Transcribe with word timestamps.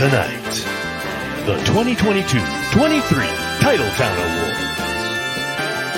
Tonight, 0.00 0.64
the 1.44 1.56
2022-23 1.64 2.40
Titletown 3.60 4.16
Awards. 4.16 4.64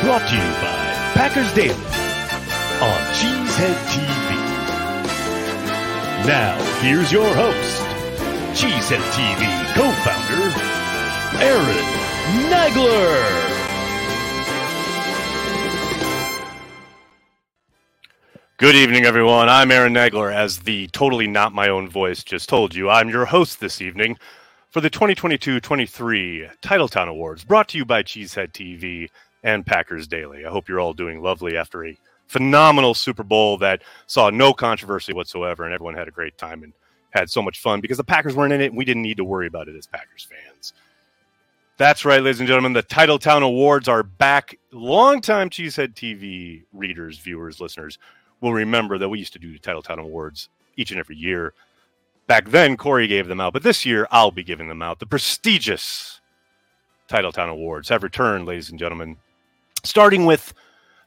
Brought 0.02 0.26
to 0.28 0.34
you 0.34 0.52
by 0.60 0.74
Packers 1.14 1.54
Daily 1.54 1.70
on 2.82 2.98
Cheesehead 3.14 3.76
TV. 3.94 4.34
Now, 6.26 6.58
here's 6.80 7.12
your 7.12 7.32
host, 7.32 7.82
Cheesehead 8.60 9.04
TV 9.12 9.46
co-founder, 9.76 10.50
Aaron 11.40 11.86
Nagler. 12.50 13.61
Good 18.62 18.76
evening, 18.76 19.06
everyone. 19.06 19.48
I'm 19.48 19.72
Aaron 19.72 19.92
Nagler, 19.92 20.32
as 20.32 20.60
the 20.60 20.86
totally 20.92 21.26
not 21.26 21.52
my 21.52 21.68
own 21.68 21.88
voice 21.88 22.22
just 22.22 22.48
told 22.48 22.76
you. 22.76 22.88
I'm 22.88 23.08
your 23.08 23.24
host 23.24 23.58
this 23.58 23.82
evening 23.82 24.16
for 24.70 24.80
the 24.80 24.88
2022 24.88 25.58
23 25.58 26.48
Titletown 26.62 27.08
Awards, 27.08 27.42
brought 27.42 27.66
to 27.70 27.78
you 27.78 27.84
by 27.84 28.04
Cheesehead 28.04 28.52
TV 28.52 29.10
and 29.42 29.66
Packers 29.66 30.06
Daily. 30.06 30.46
I 30.46 30.48
hope 30.48 30.68
you're 30.68 30.78
all 30.78 30.92
doing 30.92 31.20
lovely 31.20 31.56
after 31.56 31.84
a 31.84 31.98
phenomenal 32.28 32.94
Super 32.94 33.24
Bowl 33.24 33.58
that 33.58 33.82
saw 34.06 34.30
no 34.30 34.52
controversy 34.52 35.12
whatsoever, 35.12 35.64
and 35.64 35.74
everyone 35.74 35.96
had 35.96 36.06
a 36.06 36.12
great 36.12 36.38
time 36.38 36.62
and 36.62 36.72
had 37.10 37.28
so 37.28 37.42
much 37.42 37.58
fun 37.58 37.80
because 37.80 37.98
the 37.98 38.04
Packers 38.04 38.36
weren't 38.36 38.52
in 38.52 38.60
it, 38.60 38.66
and 38.66 38.76
we 38.76 38.84
didn't 38.84 39.02
need 39.02 39.16
to 39.16 39.24
worry 39.24 39.48
about 39.48 39.66
it 39.66 39.74
as 39.74 39.88
Packers 39.88 40.28
fans. 40.30 40.72
That's 41.78 42.04
right, 42.04 42.22
ladies 42.22 42.38
and 42.38 42.46
gentlemen. 42.46 42.74
The 42.74 42.84
Titletown 42.84 43.42
Awards 43.42 43.88
are 43.88 44.04
back. 44.04 44.56
Longtime 44.70 45.50
Cheesehead 45.50 45.94
TV 45.94 46.62
readers, 46.72 47.18
viewers, 47.18 47.60
listeners 47.60 47.98
will 48.42 48.52
remember 48.52 48.98
that 48.98 49.08
we 49.08 49.20
used 49.20 49.32
to 49.32 49.38
do 49.38 49.52
the 49.52 49.58
Titletown 49.58 49.98
Awards 49.98 50.50
each 50.76 50.90
and 50.90 51.00
every 51.00 51.16
year. 51.16 51.54
Back 52.26 52.50
then, 52.50 52.76
Corey 52.76 53.06
gave 53.06 53.28
them 53.28 53.40
out, 53.40 53.54
but 53.54 53.62
this 53.62 53.86
year 53.86 54.06
I'll 54.10 54.30
be 54.30 54.44
giving 54.44 54.68
them 54.68 54.82
out. 54.82 54.98
The 54.98 55.06
prestigious 55.06 56.20
Titletown 57.08 57.48
Awards 57.48 57.88
have 57.88 58.02
returned, 58.02 58.46
ladies 58.46 58.68
and 58.68 58.78
gentlemen, 58.78 59.16
starting 59.84 60.26
with 60.26 60.52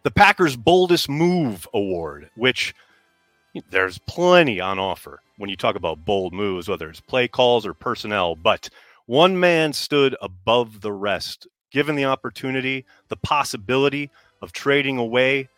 the 0.04 0.12
Packers' 0.12 0.56
Boldest 0.56 1.10
Move 1.10 1.68
Award, 1.74 2.30
which 2.36 2.74
there's 3.70 3.98
plenty 4.00 4.60
on 4.60 4.80
offer 4.80 5.22
when 5.38 5.50
you 5.50 5.56
talk 5.56 5.76
about 5.76 6.06
bold 6.06 6.34
moves, 6.34 6.68
whether 6.68 6.90
it's 6.90 7.02
play 7.02 7.28
calls 7.28 7.66
or 7.66 7.74
personnel. 7.74 8.36
But 8.36 8.70
one 9.06 9.40
man 9.40 9.74
stood 9.74 10.16
above 10.22 10.82
the 10.82 10.92
rest, 10.92 11.48
given 11.72 11.96
the 11.96 12.06
opportunity, 12.06 12.86
the 13.10 13.18
possibility 13.18 14.12
of 14.42 14.52
trading 14.52 14.98
away 14.98 15.50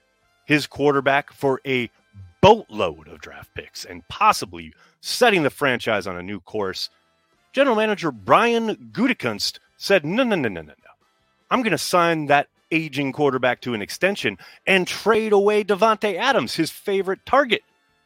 his 0.47 0.65
quarterback 0.65 1.31
for 1.31 1.61
a 1.67 1.91
boatload 2.41 3.07
of 3.09 3.19
draft 3.19 3.53
picks 3.53 3.85
and 3.85 4.07
possibly 4.07 4.73
setting 5.01 5.43
the 5.43 5.49
franchise 5.49 6.07
on 6.07 6.15
a 6.15 6.23
new 6.23 6.39
course. 6.39 6.89
General 7.51 7.75
manager 7.75 8.11
Brian 8.11 8.75
Gutekunst 8.93 9.59
said, 9.75 10.05
No, 10.05 10.23
no, 10.23 10.35
no, 10.35 10.47
no, 10.47 10.61
no, 10.61 10.67
no. 10.67 10.91
I'm 11.51 11.61
going 11.61 11.71
to 11.71 11.77
sign 11.77 12.27
that 12.27 12.47
aging 12.71 13.11
quarterback 13.11 13.61
to 13.61 13.73
an 13.73 13.81
extension 13.81 14.37
and 14.65 14.87
trade 14.87 15.33
away 15.33 15.63
Davante 15.63 16.15
Adams, 16.15 16.55
his 16.55 16.71
favorite 16.71 17.25
target, 17.25 17.61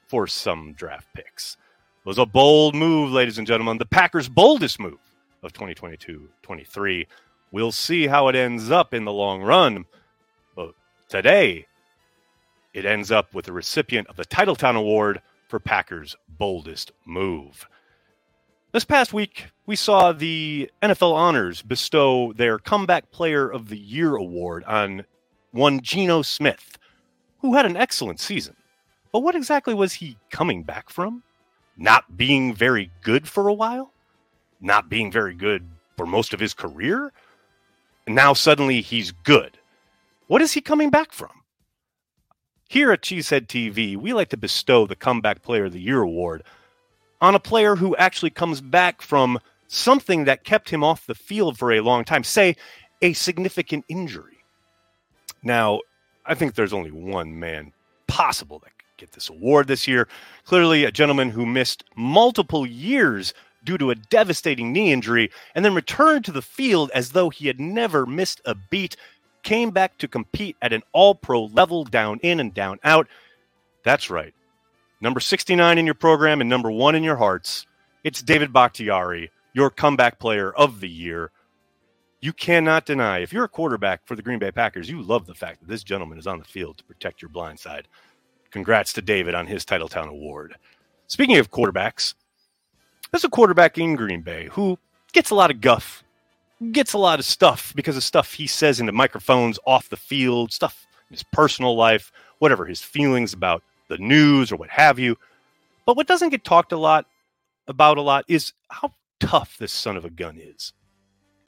for 0.08 0.28
some 0.28 0.74
draft 0.74 1.08
picks. 1.14 1.58
It 2.04 2.08
was 2.08 2.18
a 2.18 2.26
bold 2.26 2.76
move, 2.76 3.12
ladies 3.12 3.38
and 3.38 3.48
gentlemen. 3.48 3.78
The 3.78 3.86
Packers' 3.86 4.30
boldest 4.30 4.80
move 4.80 5.00
of 5.44 5.54
2022 5.54 6.28
23. 6.42 7.08
We'll 7.52 7.72
see 7.72 8.08
how 8.08 8.30
it 8.30 8.36
ends 8.36 8.72
up 8.72 8.94
in 8.94 9.06
the 9.06 9.14
long 9.14 9.42
run. 9.42 9.86
But 10.56 10.74
today, 11.10 11.68
it 12.74 12.86
ends 12.86 13.12
up 13.12 13.34
with 13.34 13.46
the 13.46 13.54
recipient 13.54 14.08
of 14.08 14.16
the 14.16 14.26
Titletown 14.26 14.76
Award 14.76 15.22
for 15.48 15.60
Packers' 15.60 16.16
boldest 16.30 16.92
move. 17.06 17.68
This 18.72 18.86
past 18.86 19.12
week, 19.12 19.48
we 19.66 19.76
saw 19.76 20.14
the 20.14 20.72
NFL 20.82 21.14
Honors 21.14 21.62
bestow 21.62 22.32
their 22.34 22.58
Comeback 22.58 23.12
Player 23.12 23.50
of 23.50 23.68
the 23.68 23.78
Year 23.78 24.16
award 24.16 24.64
on 24.64 25.04
one 25.52 25.82
Geno 25.82 26.22
Smith, 26.22 26.78
who 27.40 27.56
had 27.56 27.66
an 27.66 27.76
excellent 27.76 28.22
season. 28.22 28.56
But 29.12 29.20
what 29.20 29.36
exactly 29.36 29.74
was 29.74 29.94
he 29.94 30.18
coming 30.30 30.64
back 30.64 30.90
from? 30.90 31.24
Not 31.76 32.16
being 32.16 32.54
very 32.54 32.92
good 33.04 33.28
for 33.28 33.50
a 33.50 33.54
while? 33.54 33.92
Not 34.62 34.88
being 34.88 35.12
very 35.12 35.36
good 35.36 35.68
for 35.98 36.06
most 36.06 36.34
of 36.34 36.40
his 36.40 36.54
career? 36.54 37.12
Now 38.08 38.32
suddenly 38.32 38.80
he's 38.80 39.12
good. 39.12 39.58
What 40.28 40.42
is 40.42 40.54
he 40.54 40.62
coming 40.62 40.90
back 40.90 41.12
from? 41.12 41.41
Here 42.72 42.94
at 42.94 43.02
Cheesehead 43.02 43.48
TV, 43.48 43.98
we 43.98 44.14
like 44.14 44.30
to 44.30 44.38
bestow 44.38 44.88
the 44.88 44.96
Comeback 44.96 45.42
Player 45.42 45.66
of 45.66 45.74
the 45.74 45.82
Year 45.82 46.04
award 46.04 46.42
on 47.20 47.36
a 47.36 47.40
player 47.40 47.76
who 47.76 47.98
actually 47.98 48.30
comes 48.30 48.62
back 48.62 49.02
from 49.02 49.40
something 49.68 50.24
that 50.24 50.46
kept 50.46 50.70
him 50.70 50.82
off 50.82 51.06
the 51.06 51.14
field 51.14 51.58
for 51.58 51.74
a 51.74 51.82
long 51.82 52.06
time, 52.06 52.24
say 52.24 52.56
a 53.02 53.12
significant 53.12 53.84
injury. 53.90 54.38
Now, 55.44 55.82
I 56.26 56.34
think 56.34 56.56
there's 56.56 56.72
only 56.72 56.92
one 56.92 57.38
man 57.38 57.74
possible 58.08 58.60
that 58.60 58.72
could 58.78 58.96
get 58.96 59.12
this 59.12 59.28
award 59.28 59.68
this 59.68 59.86
year. 59.86 60.08
Clearly, 60.46 60.86
a 60.86 60.94
gentleman 60.94 61.30
who 61.30 61.46
missed 61.46 61.84
multiple 61.98 62.66
years 62.66 63.34
due 63.66 63.78
to 63.80 63.92
a 63.92 63.96
devastating 63.96 64.72
knee 64.72 64.94
injury 64.94 65.30
and 65.56 65.66
then 65.66 65.76
returned 65.76 66.24
to 66.24 66.32
the 66.32 66.42
field 66.42 66.90
as 66.96 67.12
though 67.12 67.30
he 67.30 67.48
had 67.48 67.60
never 67.60 68.06
missed 68.06 68.40
a 68.46 68.56
beat 68.56 68.96
came 69.44 69.72
back 69.72 69.98
to 69.98 70.08
compete 70.08 70.56
at 70.62 70.74
an 70.74 70.84
all 70.92 71.16
pro 71.16 71.46
level, 71.46 71.84
down 71.84 72.20
in 72.24 72.40
and 72.40 72.54
down 72.54 72.80
out. 72.84 73.08
That's 73.84 74.10
right. 74.10 74.34
Number 75.02 75.20
69 75.20 75.78
in 75.78 75.86
your 75.86 75.96
program 75.96 76.42
and 76.42 76.50
number 76.50 76.70
one 76.72 76.96
in 76.96 77.04
your 77.04 77.16
hearts. 77.16 77.66
It's 78.04 78.22
David 78.22 78.54
Bakhtiari, 78.54 79.32
your 79.54 79.70
comeback 79.70 80.20
player 80.20 80.52
of 80.54 80.80
the 80.80 80.90
year. 80.90 81.32
You 82.20 82.34
cannot 82.34 82.86
deny, 82.86 83.20
if 83.20 83.34
you're 83.34 83.46
a 83.46 83.50
quarterback 83.50 84.06
for 84.06 84.16
the 84.16 84.22
Green 84.22 84.38
Bay 84.38 84.52
Packers, 84.52 84.90
you 84.90 85.02
love 85.02 85.26
the 85.26 85.34
fact 85.34 85.60
that 85.60 85.68
this 85.68 85.84
gentleman 85.84 86.20
is 86.20 86.28
on 86.28 86.38
the 86.38 86.46
field 86.46 86.78
to 86.78 86.84
protect 86.84 87.22
your 87.22 87.30
blind 87.30 87.60
side. 87.60 87.88
Congrats 88.52 88.94
to 88.94 89.02
David 89.02 89.34
on 89.34 89.48
his 89.48 89.66
Titletown 89.66 90.08
Award. 90.08 90.56
Speaking 91.08 91.38
of 91.38 91.50
quarterbacks, 91.50 92.14
there's 93.12 93.24
a 93.24 93.30
quarterback 93.30 93.78
in 93.78 93.96
Green 93.96 94.22
Bay 94.22 94.50
who 94.52 94.78
gets 95.14 95.32
a 95.32 95.36
lot 95.36 95.50
of 95.52 95.62
guff 95.62 96.04
gets 96.72 96.94
a 96.94 96.98
lot 96.98 97.20
of 97.20 97.26
stuff 97.26 97.74
because 97.76 97.98
of 97.98 98.04
stuff 98.04 98.34
he 98.34 98.48
says 98.48 98.80
into 98.80 98.92
microphones 98.92 99.58
off 99.66 99.90
the 99.90 99.98
field, 99.98 100.52
stuff 100.52 100.86
in 101.10 101.14
his 101.16 101.24
personal 101.24 101.76
life, 101.76 102.12
whatever 102.40 102.66
his 102.66 102.82
feelings 102.82 103.34
about 103.34 103.64
the 103.88 103.98
news 103.98 104.52
or 104.52 104.56
what 104.56 104.70
have 104.70 105.00
you. 105.00 105.18
But 105.86 105.98
what 105.98 106.08
doesn't 106.08 106.30
get 106.30 106.44
talked 106.44 106.72
a 106.72 106.78
lot 106.78 107.08
about 107.68 107.98
a 107.98 108.02
lot 108.02 108.26
is 108.28 108.54
how 108.70 108.94
tough 109.20 109.58
this 109.58 109.72
son 109.72 109.98
of 109.98 110.06
a 110.06 110.10
gun 110.10 110.38
is. 110.38 110.74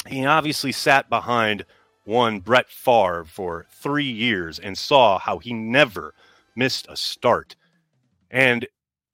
He 0.07 0.25
obviously 0.25 0.71
sat 0.71 1.09
behind 1.09 1.65
one 2.05 2.39
Brett 2.39 2.69
Favre 2.69 3.25
for 3.25 3.65
three 3.71 4.09
years 4.09 4.59
and 4.59 4.77
saw 4.77 5.19
how 5.19 5.37
he 5.37 5.53
never 5.53 6.13
missed 6.55 6.87
a 6.89 6.97
start. 6.97 7.55
And 8.29 8.67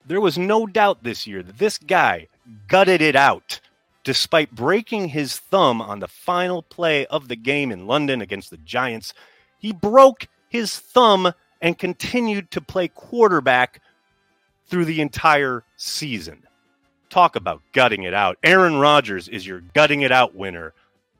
there 0.06 0.22
was 0.22 0.38
no 0.38 0.66
doubt 0.66 1.04
this 1.04 1.28
year 1.28 1.44
that 1.44 1.60
this 1.60 1.78
guy 1.78 2.28
gutted 2.68 3.02
it 3.02 3.16
out 3.16 3.60
despite 4.04 4.52
breaking 4.52 5.10
his 5.10 5.38
thumb 5.38 5.82
on 5.82 6.00
the 6.00 6.08
final 6.08 6.64
play 6.64 7.06
of 7.08 7.28
the 7.28 7.36
game 7.36 7.72
in 7.72 7.88
London 7.88 8.22
against 8.22 8.50
the 8.50 8.58
Giants. 8.58 9.14
He 9.60 9.74
broke 9.74 10.28
his 10.50 10.78
thumb 10.80 11.34
and 11.62 11.78
continued 11.78 12.52
to 12.52 12.62
play 12.62 12.88
quarterback 12.88 13.82
through 14.68 14.86
the 14.86 15.02
entire 15.02 15.64
season. 15.78 16.44
Talk 17.10 17.36
about 17.36 17.62
gutting 17.74 18.04
it 18.04 18.14
out. 18.14 18.38
Aaron 18.44 18.78
Rodgers 18.78 19.28
is 19.28 19.46
your 19.46 19.62
gutting 19.74 20.02
it 20.02 20.12
out 20.12 20.36
winner. 20.36 20.74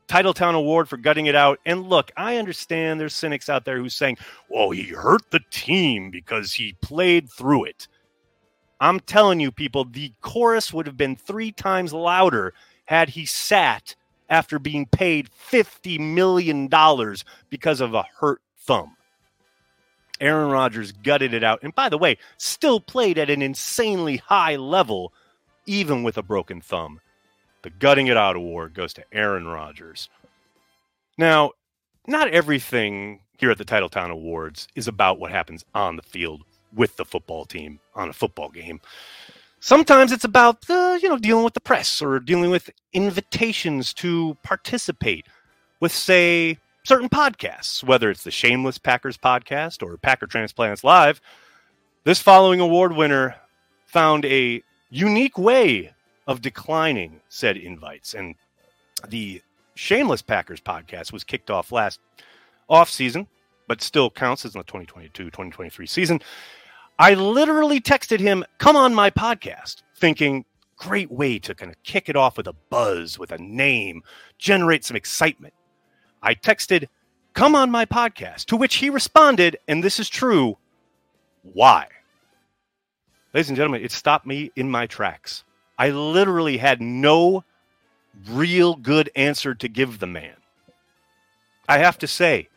Titletown 0.08 0.54
Award 0.54 0.88
for 0.88 0.96
gutting 0.96 1.26
it 1.26 1.36
out. 1.36 1.60
And 1.66 1.88
look, 1.88 2.10
I 2.16 2.36
understand 2.36 2.98
there's 2.98 3.14
cynics 3.14 3.48
out 3.48 3.64
there 3.64 3.78
who's 3.78 3.94
saying, 3.94 4.18
well, 4.48 4.70
he 4.70 4.84
hurt 4.84 5.30
the 5.30 5.40
team 5.50 6.10
because 6.10 6.52
he 6.52 6.74
played 6.80 7.30
through 7.30 7.64
it. 7.64 7.86
I'm 8.80 8.98
telling 9.00 9.40
you, 9.40 9.52
people, 9.52 9.84
the 9.84 10.12
chorus 10.20 10.72
would 10.72 10.86
have 10.86 10.96
been 10.96 11.14
three 11.14 11.52
times 11.52 11.92
louder 11.92 12.54
had 12.90 13.10
he 13.10 13.24
sat 13.24 13.94
after 14.28 14.58
being 14.58 14.84
paid 14.84 15.30
$50 15.30 16.00
million 16.00 16.68
because 17.48 17.80
of 17.80 17.94
a 17.94 18.04
hurt 18.18 18.42
thumb. 18.58 18.96
Aaron 20.20 20.50
Rodgers 20.50 20.90
gutted 20.90 21.32
it 21.32 21.44
out. 21.44 21.60
And 21.62 21.72
by 21.72 21.88
the 21.88 21.96
way, 21.96 22.18
still 22.36 22.80
played 22.80 23.16
at 23.16 23.30
an 23.30 23.42
insanely 23.42 24.16
high 24.16 24.56
level, 24.56 25.12
even 25.66 26.02
with 26.02 26.18
a 26.18 26.22
broken 26.22 26.60
thumb. 26.60 27.00
The 27.62 27.70
Gutting 27.70 28.08
It 28.08 28.16
Out 28.16 28.34
Award 28.34 28.74
goes 28.74 28.92
to 28.94 29.04
Aaron 29.12 29.46
Rodgers. 29.46 30.08
Now, 31.16 31.52
not 32.08 32.28
everything 32.30 33.20
here 33.38 33.52
at 33.52 33.58
the 33.58 33.64
Titletown 33.64 34.10
Awards 34.10 34.66
is 34.74 34.88
about 34.88 35.20
what 35.20 35.30
happens 35.30 35.64
on 35.76 35.94
the 35.94 36.02
field 36.02 36.42
with 36.74 36.96
the 36.96 37.04
football 37.04 37.44
team 37.44 37.78
on 37.94 38.08
a 38.08 38.12
football 38.12 38.48
game. 38.48 38.80
Sometimes 39.60 40.10
it's 40.10 40.24
about 40.24 40.68
uh, 40.70 40.98
you 41.00 41.08
know 41.08 41.18
dealing 41.18 41.44
with 41.44 41.54
the 41.54 41.60
press 41.60 42.00
or 42.00 42.18
dealing 42.18 42.50
with 42.50 42.70
invitations 42.92 43.92
to 43.94 44.36
participate 44.42 45.26
with 45.80 45.92
say 45.92 46.58
certain 46.84 47.08
podcasts, 47.08 47.84
whether 47.84 48.10
it's 48.10 48.24
the 48.24 48.30
Shameless 48.30 48.78
Packers 48.78 49.18
podcast 49.18 49.82
or 49.82 49.96
Packer 49.98 50.26
Transplants 50.26 50.82
Live. 50.82 51.20
This 52.04 52.22
following 52.22 52.60
award 52.60 52.96
winner 52.96 53.36
found 53.86 54.24
a 54.24 54.62
unique 54.88 55.36
way 55.36 55.92
of 56.26 56.40
declining 56.40 57.20
said 57.28 57.56
invites. 57.56 58.14
And 58.14 58.34
the 59.08 59.42
Shameless 59.74 60.22
Packers 60.22 60.60
podcast 60.60 61.12
was 61.12 61.24
kicked 61.24 61.50
off 61.50 61.72
last 61.72 62.00
off 62.68 62.88
season, 62.88 63.26
but 63.68 63.82
still 63.82 64.10
counts 64.10 64.44
as 64.44 64.54
the 64.54 64.60
2022 64.60 65.24
2023 65.24 65.86
season. 65.86 66.20
I 67.00 67.14
literally 67.14 67.80
texted 67.80 68.20
him, 68.20 68.44
Come 68.58 68.76
on 68.76 68.94
my 68.94 69.08
podcast, 69.08 69.76
thinking, 69.96 70.44
great 70.76 71.10
way 71.10 71.38
to 71.38 71.54
kind 71.54 71.72
of 71.72 71.82
kick 71.82 72.10
it 72.10 72.14
off 72.14 72.36
with 72.36 72.46
a 72.46 72.52
buzz, 72.68 73.18
with 73.18 73.32
a 73.32 73.38
name, 73.38 74.02
generate 74.36 74.84
some 74.84 74.98
excitement. 74.98 75.54
I 76.22 76.34
texted, 76.34 76.88
Come 77.32 77.54
on 77.54 77.70
my 77.70 77.86
podcast, 77.86 78.44
to 78.46 78.56
which 78.56 78.76
he 78.76 78.90
responded, 78.90 79.56
and 79.66 79.82
this 79.82 79.98
is 79.98 80.10
true, 80.10 80.58
why? 81.42 81.86
Ladies 83.32 83.48
and 83.48 83.56
gentlemen, 83.56 83.82
it 83.82 83.92
stopped 83.92 84.26
me 84.26 84.52
in 84.54 84.70
my 84.70 84.86
tracks. 84.86 85.42
I 85.78 85.88
literally 85.88 86.58
had 86.58 86.82
no 86.82 87.44
real 88.28 88.74
good 88.74 89.08
answer 89.16 89.54
to 89.54 89.68
give 89.68 90.00
the 90.00 90.06
man. 90.06 90.36
I 91.66 91.78
have 91.78 91.96
to 92.00 92.06
say, 92.06 92.50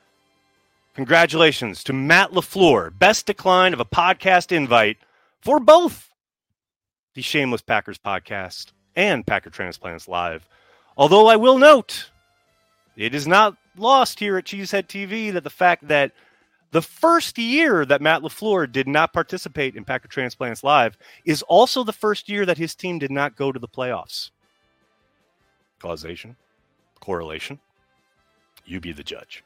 congratulations 0.94 1.84
to 1.86 1.94
Matt 1.94 2.31
LaFleur, 2.31 2.98
best 2.98 3.25
decline 3.25 3.74
of 3.74 3.80
a 3.80 3.86
podcast 3.86 4.51
invite 4.51 4.98
for 5.42 5.60
both 5.60 6.10
the 7.13 7.22
Shameless 7.22 7.62
Packers 7.62 7.98
podcast 7.98 8.72
and 8.95 9.25
Packer 9.25 9.50
Transplants 9.50 10.07
Live. 10.07 10.48
Although 10.98 11.28
I 11.28 11.36
will 11.36 11.57
note, 11.57 12.12
it 12.95 13.16
is 13.16 13.28
not 13.28 13.56
lost 13.78 14.19
here 14.19 14.38
at 14.38 14.45
Cheesehead 14.45 14.88
TV 14.88 15.34
that 15.34 15.44
the 15.44 15.50
fact 15.50 15.88
that 15.88 16.12
the 16.72 16.81
first 16.81 17.38
year 17.38 17.86
that 17.86 18.01
Matt 18.01 18.22
LaFleur 18.22 18.72
did 18.72 18.88
not 18.88 19.13
participate 19.13 19.75
in 19.75 19.86
Packer 19.86 20.07
Transplants 20.07 20.63
Live 20.63 20.98
is 21.24 21.44
also 21.44 21.84
the 21.84 21.94
first 21.94 22.30
year 22.30 22.45
that 22.45 22.57
his 22.57 22.75
team 22.75 22.98
did 22.98 23.12
not 23.12 23.36
go 23.36 23.51
to 23.51 23.60
the 23.60 23.68
playoffs. 23.68 24.31
Causation? 25.80 26.36
Correlation? 27.00 27.60
You 28.66 28.80
be 28.80 28.92
the 28.92 29.04
judge. 29.04 29.44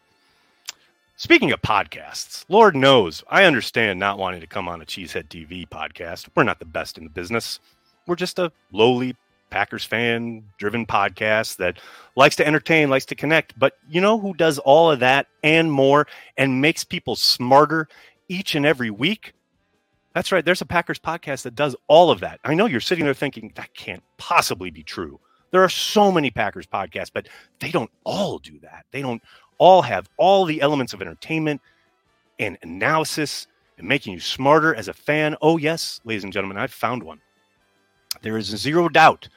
Speaking 1.20 1.52
of 1.52 1.64
podcasts, 1.64 2.46
Lord 2.48 2.76
knows 2.76 3.24
I 3.28 3.46
understand 3.46 4.00
not 4.00 4.20
wanting 4.20 4.40
to 4.40 4.46
come 4.46 4.68
on 4.68 4.84
a 4.84 4.86
Cheesehead 4.86 5.30
TV 5.30 5.68
podcast. 5.68 6.30
We're 6.36 6.44
not 6.44 6.60
the 6.60 6.66
best 6.66 6.96
in 7.00 7.06
the 7.06 7.10
business. 7.10 7.60
We're 8.06 8.16
just 8.16 8.38
a 8.38 8.52
lowly 8.72 9.16
Packers 9.50 9.84
fan 9.84 10.44
driven 10.60 10.86
podcast 10.86 11.58
that 11.58 11.80
likes 12.16 12.36
to 12.36 12.46
entertain, 12.46 12.92
likes 12.92 13.08
to 13.08 13.16
connect. 13.16 13.58
But 13.58 13.80
you 13.90 14.00
know 14.00 14.20
who 14.20 14.36
does 14.36 14.60
all 14.60 14.92
of 14.92 15.00
that 15.00 15.26
and 15.42 15.72
more 15.72 16.06
and 16.38 16.62
makes 16.62 16.84
people 16.84 17.16
smarter 17.16 17.88
each 18.30 18.54
and 18.54 18.64
every 18.64 18.92
week? 18.92 19.34
That's 20.14 20.32
right. 20.32 20.46
There's 20.46 20.62
a 20.62 20.68
Packers 20.68 21.00
podcast 21.00 21.42
that 21.42 21.56
does 21.56 21.76
all 21.88 22.12
of 22.12 22.20
that. 22.20 22.40
I 22.44 22.54
know 22.54 22.68
you're 22.68 22.80
sitting 22.80 23.06
there 23.06 23.16
thinking 23.16 23.52
that 23.56 23.74
can't 23.74 24.04
possibly 24.18 24.70
be 24.70 24.84
true. 24.84 25.20
There 25.50 25.64
are 25.64 25.70
so 25.70 26.12
many 26.12 26.30
Packers 26.30 26.68
podcasts, 26.68 27.12
but 27.12 27.28
they 27.60 27.72
don't 27.72 27.90
all 28.04 28.38
do 28.38 28.60
that. 28.60 28.86
They 28.92 29.02
don't 29.02 29.22
all 29.58 29.82
have 29.82 30.10
all 30.18 30.46
the 30.46 30.62
elements 30.62 30.94
of 30.94 31.02
entertainment 31.02 31.62
and 32.40 32.58
analysis 32.62 33.48
and 33.78 33.88
making 33.88 34.14
you 34.14 34.20
smarter 34.20 34.74
as 34.76 34.88
a 34.88 34.94
fan. 34.94 35.36
Oh, 35.42 35.58
yes, 35.58 36.02
ladies 36.04 36.24
and 36.24 36.34
gentlemen, 36.34 36.58
I've 36.58 36.74
found 36.74 37.04
one. 37.04 37.22
There 38.22 38.38
is 38.38 38.46
zero 38.46 38.90
doubt 38.90 39.30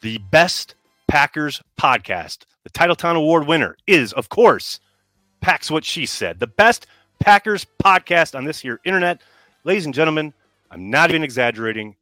the 0.00 0.18
best 0.18 0.74
Packers 1.08 1.62
podcast, 1.80 2.40
the 2.62 2.70
Titletown 2.70 3.16
Award 3.16 3.46
winner, 3.46 3.76
is, 3.86 4.12
of 4.12 4.28
course, 4.28 4.80
Packs 5.40 5.70
What 5.70 5.84
She 5.84 6.06
Said, 6.06 6.40
the 6.40 6.46
best 6.46 6.86
Packers 7.20 7.66
podcast 7.82 8.34
on 8.34 8.44
this 8.44 8.60
here 8.60 8.80
internet. 8.84 9.22
Ladies 9.64 9.86
and 9.86 9.94
gentlemen, 9.94 10.34
I'm 10.70 10.90
not 10.90 11.10
even 11.10 11.24
exaggerating. 11.24 11.96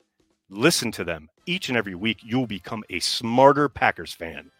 Listen 0.48 0.90
to 0.92 1.04
them 1.04 1.28
each 1.46 1.68
and 1.68 1.78
every 1.78 1.94
week, 1.94 2.18
you'll 2.22 2.46
become 2.46 2.84
a 2.90 3.00
smarter 3.00 3.68
Packers 3.68 4.12
fan. 4.12 4.50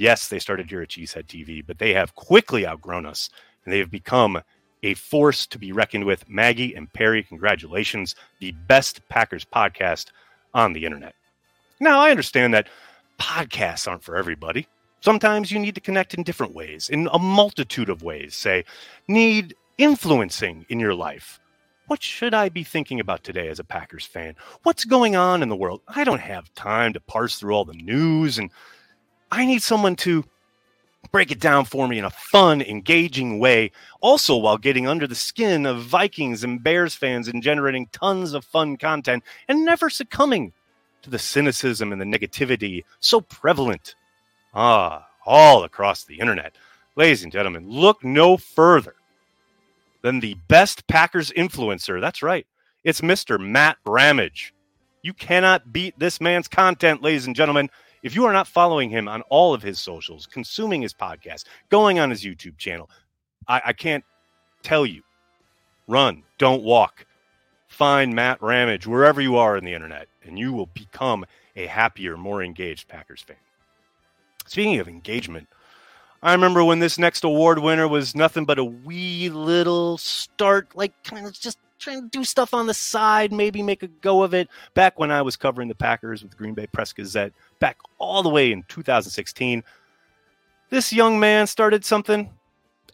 Yes, 0.00 0.28
they 0.28 0.38
started 0.38 0.70
here 0.70 0.80
at 0.80 0.88
Cheesehead 0.88 1.26
TV, 1.26 1.62
but 1.64 1.78
they 1.78 1.92
have 1.92 2.14
quickly 2.14 2.66
outgrown 2.66 3.04
us 3.04 3.28
and 3.62 3.72
they 3.74 3.80
have 3.80 3.90
become 3.90 4.40
a 4.82 4.94
force 4.94 5.46
to 5.48 5.58
be 5.58 5.72
reckoned 5.72 6.06
with. 6.06 6.26
Maggie 6.26 6.74
and 6.74 6.90
Perry, 6.90 7.22
congratulations. 7.22 8.14
The 8.38 8.52
best 8.66 9.06
Packers 9.10 9.44
podcast 9.44 10.06
on 10.54 10.72
the 10.72 10.86
internet. 10.86 11.14
Now, 11.80 12.00
I 12.00 12.10
understand 12.10 12.54
that 12.54 12.68
podcasts 13.18 13.86
aren't 13.86 14.02
for 14.02 14.16
everybody. 14.16 14.66
Sometimes 15.02 15.52
you 15.52 15.58
need 15.58 15.74
to 15.74 15.82
connect 15.82 16.14
in 16.14 16.22
different 16.22 16.54
ways, 16.54 16.88
in 16.88 17.06
a 17.12 17.18
multitude 17.18 17.90
of 17.90 18.02
ways. 18.02 18.34
Say, 18.34 18.64
need 19.06 19.54
influencing 19.76 20.64
in 20.70 20.80
your 20.80 20.94
life 20.94 21.38
what 21.90 22.04
should 22.04 22.34
I 22.34 22.50
be 22.50 22.62
thinking 22.62 23.00
about 23.00 23.24
today 23.24 23.48
as 23.48 23.58
a 23.58 23.64
Packers 23.64 24.06
fan? 24.06 24.36
What's 24.62 24.84
going 24.84 25.16
on 25.16 25.42
in 25.42 25.48
the 25.48 25.56
world? 25.56 25.80
I 25.88 26.04
don't 26.04 26.20
have 26.20 26.54
time 26.54 26.92
to 26.92 27.00
parse 27.00 27.36
through 27.36 27.52
all 27.52 27.64
the 27.64 27.72
news, 27.72 28.38
and 28.38 28.48
I 29.30 29.46
need 29.46 29.62
someone 29.62 29.96
to 29.96 30.24
break 31.12 31.30
it 31.30 31.40
down 31.40 31.64
for 31.64 31.88
me 31.88 31.98
in 31.98 32.04
a 32.04 32.10
fun, 32.10 32.62
engaging 32.62 33.38
way, 33.38 33.72
also 34.00 34.36
while 34.36 34.58
getting 34.58 34.86
under 34.86 35.06
the 35.06 35.14
skin 35.14 35.66
of 35.66 35.82
Vikings 35.82 36.44
and 36.44 36.62
Bears 36.62 36.94
fans 36.94 37.28
and 37.28 37.42
generating 37.42 37.86
tons 37.86 38.32
of 38.34 38.44
fun 38.44 38.76
content 38.76 39.24
and 39.48 39.64
never 39.64 39.90
succumbing 39.90 40.52
to 41.02 41.10
the 41.10 41.18
cynicism 41.18 41.92
and 41.92 42.00
the 42.00 42.04
negativity 42.04 42.84
so 43.00 43.20
prevalent 43.20 43.94
ah 44.54 45.06
all 45.24 45.64
across 45.64 46.04
the 46.04 46.18
internet. 46.18 46.56
Ladies 46.96 47.22
and 47.22 47.32
gentlemen, 47.32 47.68
look 47.68 48.04
no 48.04 48.36
further 48.36 48.94
than 50.02 50.20
the 50.20 50.34
best 50.48 50.86
Packers 50.86 51.30
influencer. 51.32 52.00
That's 52.00 52.22
right. 52.22 52.46
It's 52.84 53.00
Mr. 53.00 53.38
Matt 53.38 53.76
Ramage. 53.84 54.54
You 55.02 55.12
cannot 55.14 55.72
beat 55.72 55.98
this 55.98 56.20
man's 56.20 56.48
content, 56.48 57.02
ladies 57.02 57.26
and 57.26 57.36
gentlemen. 57.36 57.70
If 58.02 58.14
you 58.14 58.24
are 58.24 58.32
not 58.32 58.48
following 58.48 58.90
him 58.90 59.08
on 59.08 59.22
all 59.22 59.52
of 59.52 59.62
his 59.62 59.78
socials, 59.78 60.26
consuming 60.26 60.82
his 60.82 60.94
podcast, 60.94 61.44
going 61.68 61.98
on 61.98 62.10
his 62.10 62.24
YouTube 62.24 62.56
channel, 62.56 62.88
I, 63.46 63.60
I 63.66 63.72
can't 63.72 64.04
tell 64.62 64.86
you. 64.86 65.02
Run, 65.86 66.22
don't 66.38 66.62
walk. 66.62 67.04
Find 67.68 68.14
Matt 68.14 68.42
Ramage 68.42 68.86
wherever 68.86 69.20
you 69.20 69.36
are 69.36 69.56
in 69.56 69.64
the 69.64 69.74
internet, 69.74 70.08
and 70.24 70.38
you 70.38 70.52
will 70.52 70.66
become 70.66 71.24
a 71.56 71.66
happier, 71.66 72.16
more 72.16 72.42
engaged 72.42 72.88
Packers 72.88 73.22
fan. 73.22 73.36
Speaking 74.46 74.80
of 74.80 74.88
engagement, 74.88 75.48
I 76.22 76.32
remember 76.32 76.64
when 76.64 76.78
this 76.80 76.98
next 76.98 77.24
award 77.24 77.58
winner 77.58 77.88
was 77.88 78.14
nothing 78.14 78.44
but 78.44 78.58
a 78.58 78.64
wee 78.64 79.30
little 79.30 79.98
start, 79.98 80.68
like 80.74 80.92
kind 81.02 81.26
of 81.26 81.32
just 81.32 81.58
trying 81.80 82.02
to 82.02 82.08
do 82.08 82.24
stuff 82.24 82.54
on 82.54 82.66
the 82.66 82.74
side, 82.74 83.32
maybe 83.32 83.62
make 83.62 83.82
a 83.82 83.88
go 83.88 84.22
of 84.22 84.34
it. 84.34 84.48
Back 84.74 84.98
when 84.98 85.10
I 85.10 85.22
was 85.22 85.36
covering 85.36 85.68
the 85.68 85.74
Packers 85.74 86.22
with 86.22 86.30
the 86.30 86.36
Green 86.36 86.54
Bay 86.54 86.66
Press 86.66 86.92
Gazette, 86.92 87.32
back 87.58 87.78
all 87.98 88.22
the 88.22 88.28
way 88.28 88.52
in 88.52 88.62
2016, 88.68 89.64
this 90.68 90.92
young 90.92 91.18
man 91.18 91.46
started 91.46 91.84
something 91.84 92.30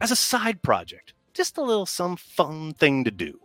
as 0.00 0.10
a 0.10 0.16
side 0.16 0.62
project, 0.62 1.12
just 1.34 1.58
a 1.58 1.62
little 1.62 1.86
some 1.86 2.16
fun 2.16 2.72
thing 2.74 3.04
to 3.04 3.10
do. 3.10 3.38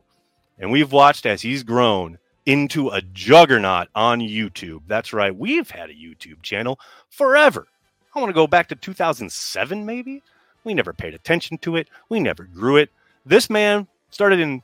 And 0.59 0.71
we've 0.71 0.91
watched 0.91 1.25
as 1.25 1.41
he's 1.41 1.63
grown 1.63 2.17
into 2.45 2.89
a 2.89 3.01
juggernaut 3.01 3.87
on 3.95 4.19
YouTube. 4.19 4.81
That's 4.87 5.13
right, 5.13 5.35
we've 5.35 5.69
had 5.69 5.89
a 5.89 5.93
YouTube 5.93 6.41
channel 6.41 6.79
forever. 7.09 7.67
I 8.15 8.19
want 8.19 8.29
to 8.29 8.33
go 8.33 8.47
back 8.47 8.67
to 8.69 8.75
2007, 8.75 9.85
maybe. 9.85 10.21
We 10.63 10.73
never 10.73 10.93
paid 10.93 11.13
attention 11.13 11.57
to 11.59 11.75
it. 11.75 11.87
We 12.09 12.19
never 12.19 12.43
grew 12.43 12.77
it. 12.77 12.89
This 13.25 13.49
man 13.49 13.87
started 14.09 14.39
in, 14.39 14.61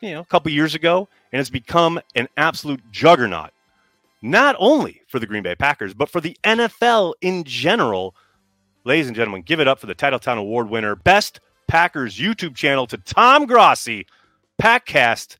you 0.00 0.12
know, 0.12 0.20
a 0.20 0.24
couple 0.24 0.50
years 0.50 0.74
ago 0.74 1.08
and 1.32 1.38
has 1.38 1.50
become 1.50 2.00
an 2.14 2.28
absolute 2.36 2.80
juggernaut, 2.90 3.50
not 4.22 4.56
only 4.58 5.02
for 5.08 5.18
the 5.18 5.26
Green 5.26 5.42
Bay 5.42 5.54
Packers, 5.54 5.94
but 5.94 6.08
for 6.08 6.20
the 6.20 6.36
NFL 6.44 7.14
in 7.20 7.44
general. 7.44 8.14
Ladies 8.84 9.06
and 9.06 9.16
gentlemen, 9.16 9.42
give 9.42 9.60
it 9.60 9.68
up 9.68 9.78
for 9.78 9.86
the 9.86 9.94
Titletown 9.94 10.38
Award 10.38 10.70
winner, 10.70 10.94
Best 10.94 11.40
Packers 11.66 12.18
YouTube 12.18 12.54
channel 12.54 12.86
to 12.86 12.96
Tom 12.96 13.46
Grossi, 13.46 14.06
Packcast, 14.60 15.36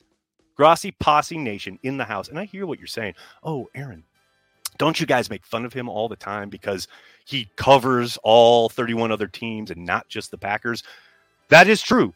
Grossi 0.57 0.91
Posse 0.91 1.39
Nation 1.39 1.79
in 1.83 1.97
the 1.97 2.05
house. 2.05 2.29
And 2.29 2.39
I 2.39 2.45
hear 2.45 2.67
what 2.67 2.79
you're 2.79 2.87
saying. 2.87 3.15
Oh, 3.43 3.69
Aaron, 3.75 4.05
don't 4.77 5.01
you 5.01 5.07
guys 5.07 5.31
make 5.31 5.47
fun 5.47 5.65
of 5.65 5.73
him 5.73 5.89
all 5.89 6.09
the 6.09 6.17
time 6.17 6.49
because 6.49 6.89
he 7.25 7.49
covers 7.57 8.19
all 8.23 8.69
31 8.69 9.13
other 9.13 9.27
teams 9.27 9.71
and 9.71 9.85
not 9.85 10.09
just 10.09 10.31
the 10.31 10.39
Packers. 10.39 10.83
That 11.49 11.69
is 11.69 11.81
true. 11.81 12.15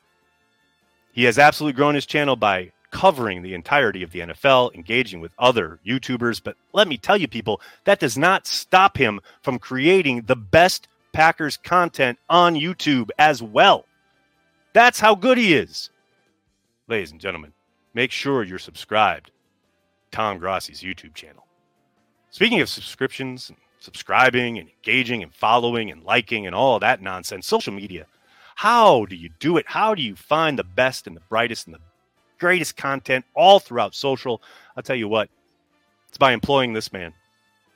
He 1.12 1.24
has 1.24 1.38
absolutely 1.38 1.76
grown 1.76 1.94
his 1.94 2.06
channel 2.06 2.36
by 2.36 2.72
covering 2.90 3.42
the 3.42 3.54
entirety 3.54 4.02
of 4.02 4.10
the 4.10 4.20
NFL, 4.20 4.74
engaging 4.74 5.20
with 5.20 5.32
other 5.38 5.78
YouTubers. 5.86 6.42
But 6.42 6.56
let 6.72 6.88
me 6.88 6.96
tell 6.98 7.16
you, 7.16 7.28
people, 7.28 7.60
that 7.84 8.00
does 8.00 8.18
not 8.18 8.46
stop 8.46 8.96
him 8.96 9.20
from 9.42 9.58
creating 9.58 10.22
the 10.22 10.36
best 10.36 10.88
Packers 11.12 11.58
content 11.58 12.18
on 12.28 12.54
YouTube 12.54 13.10
as 13.18 13.42
well. 13.42 13.84
That's 14.72 15.00
how 15.00 15.14
good 15.14 15.38
he 15.38 15.54
is. 15.54 15.90
Ladies 16.88 17.12
and 17.12 17.20
gentlemen, 17.20 17.52
make 17.94 18.10
sure 18.10 18.42
you're 18.42 18.58
subscribed 18.58 19.30
Tom 20.10 20.38
Grossi's 20.38 20.82
YouTube 20.82 21.14
channel. 21.14 21.46
Speaking 22.30 22.60
of 22.60 22.68
subscriptions 22.68 23.52
subscribing 23.82 24.58
and 24.58 24.68
engaging 24.68 25.22
and 25.22 25.34
following 25.34 25.90
and 25.90 26.04
liking 26.04 26.46
and 26.46 26.54
all 26.54 26.78
that 26.78 27.02
nonsense. 27.02 27.46
Social 27.46 27.72
media. 27.72 28.06
How 28.54 29.04
do 29.06 29.16
you 29.16 29.30
do 29.38 29.56
it? 29.56 29.66
How 29.68 29.94
do 29.94 30.02
you 30.02 30.16
find 30.16 30.58
the 30.58 30.64
best 30.64 31.06
and 31.06 31.16
the 31.16 31.22
brightest 31.28 31.66
and 31.66 31.74
the 31.74 31.80
greatest 32.38 32.76
content 32.76 33.24
all 33.34 33.58
throughout 33.58 33.94
social? 33.94 34.42
I'll 34.76 34.82
tell 34.82 34.96
you 34.96 35.08
what, 35.08 35.28
it's 36.08 36.18
by 36.18 36.32
employing 36.32 36.72
this 36.72 36.92
man. 36.92 37.12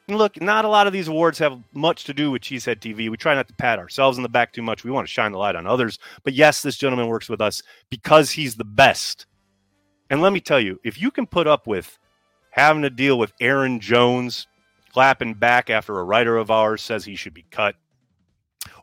And 0.08 0.18
look, 0.18 0.40
not 0.40 0.64
a 0.64 0.68
lot 0.68 0.86
of 0.86 0.92
these 0.92 1.08
awards 1.08 1.38
have 1.38 1.58
much 1.72 2.04
to 2.04 2.14
do 2.14 2.30
with 2.30 2.42
Cheesehead 2.42 2.78
TV. 2.78 3.10
We 3.10 3.16
try 3.16 3.34
not 3.34 3.48
to 3.48 3.54
pat 3.54 3.78
ourselves 3.78 4.18
in 4.18 4.22
the 4.22 4.28
back 4.28 4.52
too 4.52 4.62
much. 4.62 4.84
We 4.84 4.90
want 4.92 5.06
to 5.06 5.12
shine 5.12 5.32
the 5.32 5.38
light 5.38 5.56
on 5.56 5.66
others. 5.66 5.98
But 6.22 6.34
yes, 6.34 6.62
this 6.62 6.76
gentleman 6.76 7.08
works 7.08 7.28
with 7.28 7.40
us 7.40 7.62
because 7.90 8.30
he's 8.30 8.54
the 8.54 8.64
best. 8.64 9.26
And 10.08 10.22
let 10.22 10.32
me 10.32 10.40
tell 10.40 10.60
you, 10.60 10.78
if 10.84 11.00
you 11.00 11.10
can 11.10 11.26
put 11.26 11.48
up 11.48 11.66
with 11.66 11.98
having 12.50 12.82
to 12.82 12.90
deal 12.90 13.18
with 13.18 13.32
Aaron 13.40 13.80
Jones 13.80 14.46
clapping 14.92 15.34
back 15.34 15.70
after 15.70 15.98
a 15.98 16.04
writer 16.04 16.36
of 16.36 16.50
ours 16.50 16.82
says 16.82 17.04
he 17.04 17.16
should 17.16 17.34
be 17.34 17.44
cut, 17.50 17.74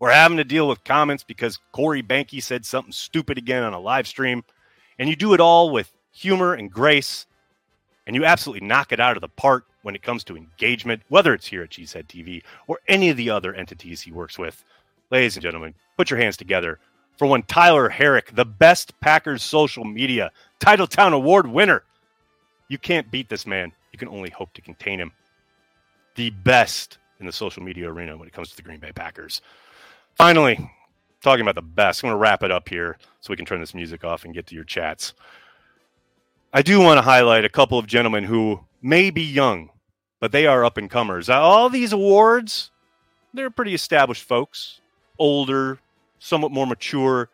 or 0.03 0.11
having 0.11 0.35
to 0.35 0.43
deal 0.43 0.67
with 0.67 0.83
comments 0.83 1.23
because 1.23 1.57
Corey 1.71 2.03
Behnke 2.03 2.43
said 2.43 2.65
something 2.65 2.91
stupid 2.91 3.37
again 3.37 3.63
on 3.63 3.71
a 3.71 3.79
live 3.79 4.05
stream, 4.05 4.43
and 4.99 5.07
you 5.07 5.15
do 5.15 5.33
it 5.33 5.39
all 5.39 5.69
with 5.69 5.93
humor 6.11 6.53
and 6.53 6.69
grace, 6.69 7.25
and 8.05 8.13
you 8.13 8.25
absolutely 8.25 8.67
knock 8.67 8.91
it 8.91 8.99
out 8.99 9.15
of 9.15 9.21
the 9.21 9.29
park 9.29 9.65
when 9.81 9.95
it 9.95 10.01
comes 10.01 10.25
to 10.25 10.35
engagement, 10.35 11.03
whether 11.07 11.33
it's 11.33 11.47
here 11.47 11.63
at 11.63 11.69
Cheesehead 11.69 12.07
TV 12.07 12.43
or 12.67 12.79
any 12.89 13.11
of 13.11 13.15
the 13.15 13.29
other 13.29 13.53
entities 13.53 14.01
he 14.01 14.11
works 14.11 14.37
with. 14.37 14.65
Ladies 15.09 15.37
and 15.37 15.41
gentlemen, 15.41 15.73
put 15.95 16.09
your 16.09 16.19
hands 16.19 16.35
together 16.35 16.79
for 17.17 17.25
one 17.25 17.43
Tyler 17.43 17.87
Herrick, 17.87 18.35
the 18.35 18.43
best 18.43 18.99
Packers 18.99 19.41
social 19.41 19.85
media 19.85 20.31
Titletown 20.59 21.13
Award 21.13 21.47
winner. 21.47 21.81
You 22.67 22.77
can't 22.77 23.09
beat 23.09 23.29
this 23.29 23.47
man. 23.47 23.71
You 23.93 23.99
can 23.99 24.09
only 24.09 24.31
hope 24.31 24.51
to 24.55 24.61
contain 24.61 24.99
him. 24.99 25.13
The 26.15 26.31
best 26.31 26.97
in 27.21 27.25
the 27.25 27.31
social 27.31 27.63
media 27.63 27.89
arena 27.89 28.17
when 28.17 28.27
it 28.27 28.33
comes 28.33 28.49
to 28.49 28.57
the 28.57 28.63
Green 28.63 28.81
Bay 28.81 28.91
Packers. 28.91 29.39
Finally, 30.15 30.71
talking 31.21 31.41
about 31.41 31.55
the 31.55 31.61
best, 31.61 32.03
I'm 32.03 32.09
going 32.09 32.17
to 32.17 32.21
wrap 32.21 32.43
it 32.43 32.51
up 32.51 32.69
here 32.69 32.97
so 33.21 33.31
we 33.31 33.37
can 33.37 33.45
turn 33.45 33.59
this 33.59 33.73
music 33.73 34.03
off 34.03 34.25
and 34.25 34.33
get 34.33 34.47
to 34.47 34.55
your 34.55 34.63
chats. 34.63 35.13
I 36.53 36.61
do 36.61 36.79
want 36.79 36.97
to 36.97 37.01
highlight 37.01 37.45
a 37.45 37.49
couple 37.49 37.79
of 37.79 37.87
gentlemen 37.87 38.25
who 38.25 38.59
may 38.81 39.09
be 39.09 39.23
young, 39.23 39.71
but 40.19 40.31
they 40.31 40.45
are 40.45 40.63
up 40.63 40.77
and 40.77 40.89
comers. 40.89 41.29
All 41.29 41.69
these 41.69 41.93
awards, 41.93 42.69
they're 43.33 43.49
pretty 43.49 43.73
established 43.73 44.23
folks, 44.23 44.79
older, 45.17 45.79
somewhat 46.19 46.51
more 46.51 46.67
mature. 46.67 47.29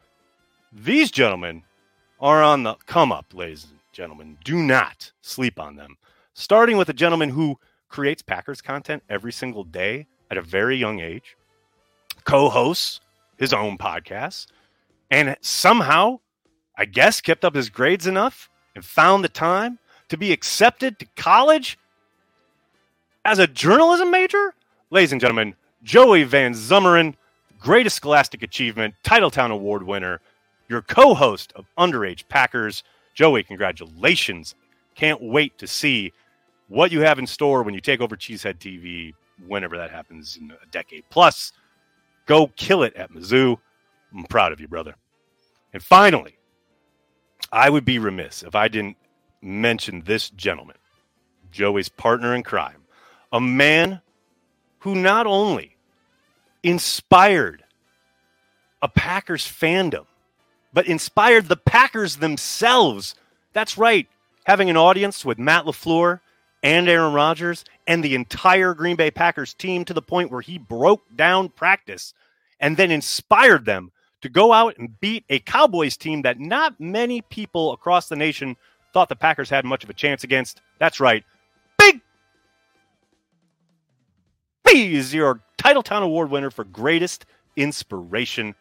These 0.71 1.11
gentlemen 1.11 1.63
are 2.21 2.41
on 2.41 2.63
the 2.63 2.75
come 2.85 3.11
up, 3.11 3.33
ladies 3.33 3.65
and 3.65 3.79
gentlemen. 3.91 4.37
Do 4.43 4.63
not 4.63 5.11
sleep 5.21 5.59
on 5.59 5.75
them. 5.75 5.97
Starting 6.33 6.77
with 6.77 6.87
a 6.87 6.93
gentleman 6.93 7.29
who 7.29 7.59
creates 7.89 8.21
Packers 8.21 8.61
content 8.61 9.03
every 9.09 9.33
single 9.33 9.63
day 9.63 10.07
at 10.31 10.37
a 10.37 10.41
very 10.41 10.77
young 10.77 10.99
age, 10.99 11.35
co 12.23 12.49
hosts 12.49 12.99
his 13.37 13.53
own 13.53 13.77
podcast, 13.77 14.47
and 15.11 15.35
somehow, 15.41 16.19
I 16.77 16.85
guess, 16.85 17.21
kept 17.21 17.45
up 17.45 17.55
his 17.55 17.69
grades 17.69 18.07
enough 18.07 18.49
and 18.75 18.83
found 18.83 19.23
the 19.23 19.29
time 19.29 19.79
to 20.09 20.17
be 20.17 20.31
accepted 20.31 20.99
to 20.99 21.05
college 21.15 21.77
as 23.25 23.39
a 23.39 23.47
journalism 23.47 24.11
major? 24.11 24.53
Ladies 24.89 25.11
and 25.11 25.21
gentlemen, 25.21 25.55
Joey 25.83 26.23
Van 26.23 26.53
Zummeren 26.53 27.15
greatest 27.59 27.97
scholastic 27.97 28.41
achievement, 28.41 28.95
Titletown 29.03 29.51
Award 29.51 29.83
winner, 29.83 30.21
your 30.67 30.81
co 30.81 31.13
host 31.13 31.53
of 31.55 31.65
Underage 31.77 32.27
Packers. 32.29 32.83
Joey, 33.13 33.43
congratulations. 33.43 34.55
Can't 34.95 35.21
wait 35.21 35.57
to 35.57 35.67
see 35.67 36.13
what 36.67 36.91
you 36.91 37.01
have 37.01 37.19
in 37.19 37.27
store 37.27 37.63
when 37.63 37.73
you 37.73 37.81
take 37.81 38.01
over 38.01 38.15
Cheesehead 38.15 38.59
TV, 38.59 39.13
whenever 39.47 39.77
that 39.77 39.91
happens 39.91 40.37
in 40.39 40.51
a 40.51 40.65
decade 40.71 41.03
plus. 41.09 41.51
Go 42.29 42.45
kill 42.45 42.83
it 42.83 42.95
at 42.95 43.11
Mizzou. 43.11 43.57
I'm 44.15 44.23
proud 44.25 44.51
of 44.51 44.61
you, 44.61 44.67
brother. 44.67 44.93
And 45.73 45.81
finally, 45.81 46.37
I 47.51 47.71
would 47.71 47.85
be 47.85 47.97
remiss 47.97 48.43
if 48.43 48.53
I 48.53 48.67
didn't 48.67 48.97
mention 49.41 50.03
this 50.05 50.29
gentleman, 50.29 50.75
Joey's 51.51 51.89
partner 51.89 52.35
in 52.35 52.43
crime, 52.43 52.83
a 53.33 53.41
man 53.41 54.01
who 54.81 54.93
not 54.93 55.25
only 55.25 55.75
inspired 56.61 57.63
a 58.83 58.87
Packers 58.87 59.45
fandom, 59.45 60.05
but 60.71 60.85
inspired 60.85 61.47
the 61.47 61.57
Packers 61.57 62.17
themselves. 62.17 63.15
That's 63.53 63.75
right, 63.75 64.07
having 64.43 64.69
an 64.69 64.77
audience 64.77 65.25
with 65.25 65.39
Matt 65.39 65.65
LaFleur 65.65 66.19
and 66.63 66.89
Aaron 66.89 67.13
Rodgers 67.13 67.63
and 67.87 68.03
the 68.03 68.15
entire 68.15 68.73
Green 68.73 68.95
Bay 68.95 69.11
Packers 69.11 69.53
team 69.53 69.85
to 69.85 69.93
the 69.93 70.01
point 70.01 70.31
where 70.31 70.41
he 70.41 70.57
broke 70.57 71.03
down 71.15 71.49
practice 71.49 72.13
and 72.59 72.75
then 72.75 72.91
inspired 72.91 73.65
them 73.65 73.91
to 74.21 74.29
go 74.29 74.51
out 74.51 74.77
and 74.77 74.99
beat 74.99 75.23
a 75.29 75.39
Cowboys 75.39 75.95
team 75.95 76.21
that 76.23 76.39
not 76.39 76.79
many 76.79 77.21
people 77.21 77.71
across 77.71 78.09
the 78.09 78.15
nation 78.15 78.57
thought 78.93 79.09
the 79.09 79.15
Packers 79.15 79.49
had 79.49 79.65
much 79.65 79.83
of 79.83 79.89
a 79.89 79.93
chance 79.93 80.23
against. 80.23 80.61
That's 80.79 80.99
right. 80.99 81.23
Big 81.77 82.01
B 84.65 84.95
is 84.95 85.13
your 85.13 85.41
Titletown 85.57 86.01
Award 86.01 86.29
winner 86.29 86.51
for 86.51 86.65
greatest 86.65 87.25
inspiration. 87.55 88.55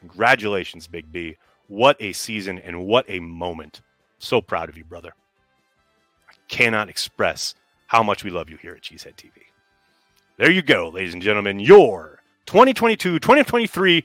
Congratulations, 0.00 0.86
Big 0.86 1.10
B. 1.10 1.36
What 1.68 1.96
a 2.00 2.12
season 2.12 2.58
and 2.58 2.86
what 2.86 3.04
a 3.08 3.20
moment. 3.20 3.82
So 4.18 4.40
proud 4.40 4.68
of 4.68 4.76
you, 4.76 4.84
brother. 4.84 5.12
Cannot 6.48 6.88
express 6.88 7.54
how 7.86 8.02
much 8.02 8.24
we 8.24 8.30
love 8.30 8.48
you 8.50 8.56
here 8.56 8.74
at 8.74 8.82
Cheesehead 8.82 9.16
TV. 9.16 9.32
There 10.36 10.50
you 10.50 10.62
go, 10.62 10.88
ladies 10.88 11.14
and 11.14 11.22
gentlemen, 11.22 11.60
your 11.60 12.20
2022 12.46 13.18
2023 13.18 14.04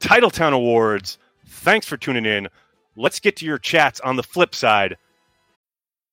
Titletown 0.00 0.52
Awards. 0.52 1.18
Thanks 1.46 1.86
for 1.86 1.96
tuning 1.96 2.26
in. 2.26 2.48
Let's 2.96 3.20
get 3.20 3.36
to 3.36 3.46
your 3.46 3.58
chats 3.58 4.00
on 4.00 4.16
the 4.16 4.22
flip 4.22 4.54
side. 4.54 4.96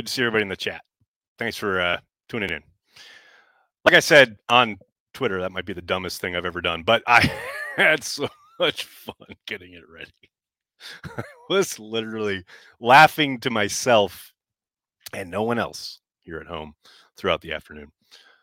Good 0.00 0.06
to 0.06 0.12
see 0.14 0.22
everybody 0.22 0.44
in 0.44 0.48
the 0.48 0.56
chat. 0.56 0.80
Thanks 1.38 1.58
for 1.58 1.78
uh, 1.78 1.98
tuning 2.30 2.48
in. 2.48 2.62
Like 3.84 3.92
I 3.92 4.00
said 4.00 4.38
on 4.48 4.78
Twitter, 5.12 5.42
that 5.42 5.52
might 5.52 5.66
be 5.66 5.74
the 5.74 5.82
dumbest 5.82 6.22
thing 6.22 6.34
I've 6.34 6.46
ever 6.46 6.62
done, 6.62 6.84
but 6.84 7.02
I 7.06 7.30
had 7.76 8.02
so 8.02 8.26
much 8.58 8.84
fun 8.84 9.14
getting 9.46 9.74
it 9.74 9.82
ready. 9.86 10.10
I 11.18 11.22
was 11.50 11.78
literally 11.78 12.44
laughing 12.80 13.40
to 13.40 13.50
myself 13.50 14.32
and 15.12 15.30
no 15.30 15.42
one 15.42 15.58
else 15.58 16.00
here 16.20 16.38
at 16.38 16.46
home 16.46 16.72
throughout 17.18 17.42
the 17.42 17.52
afternoon. 17.52 17.92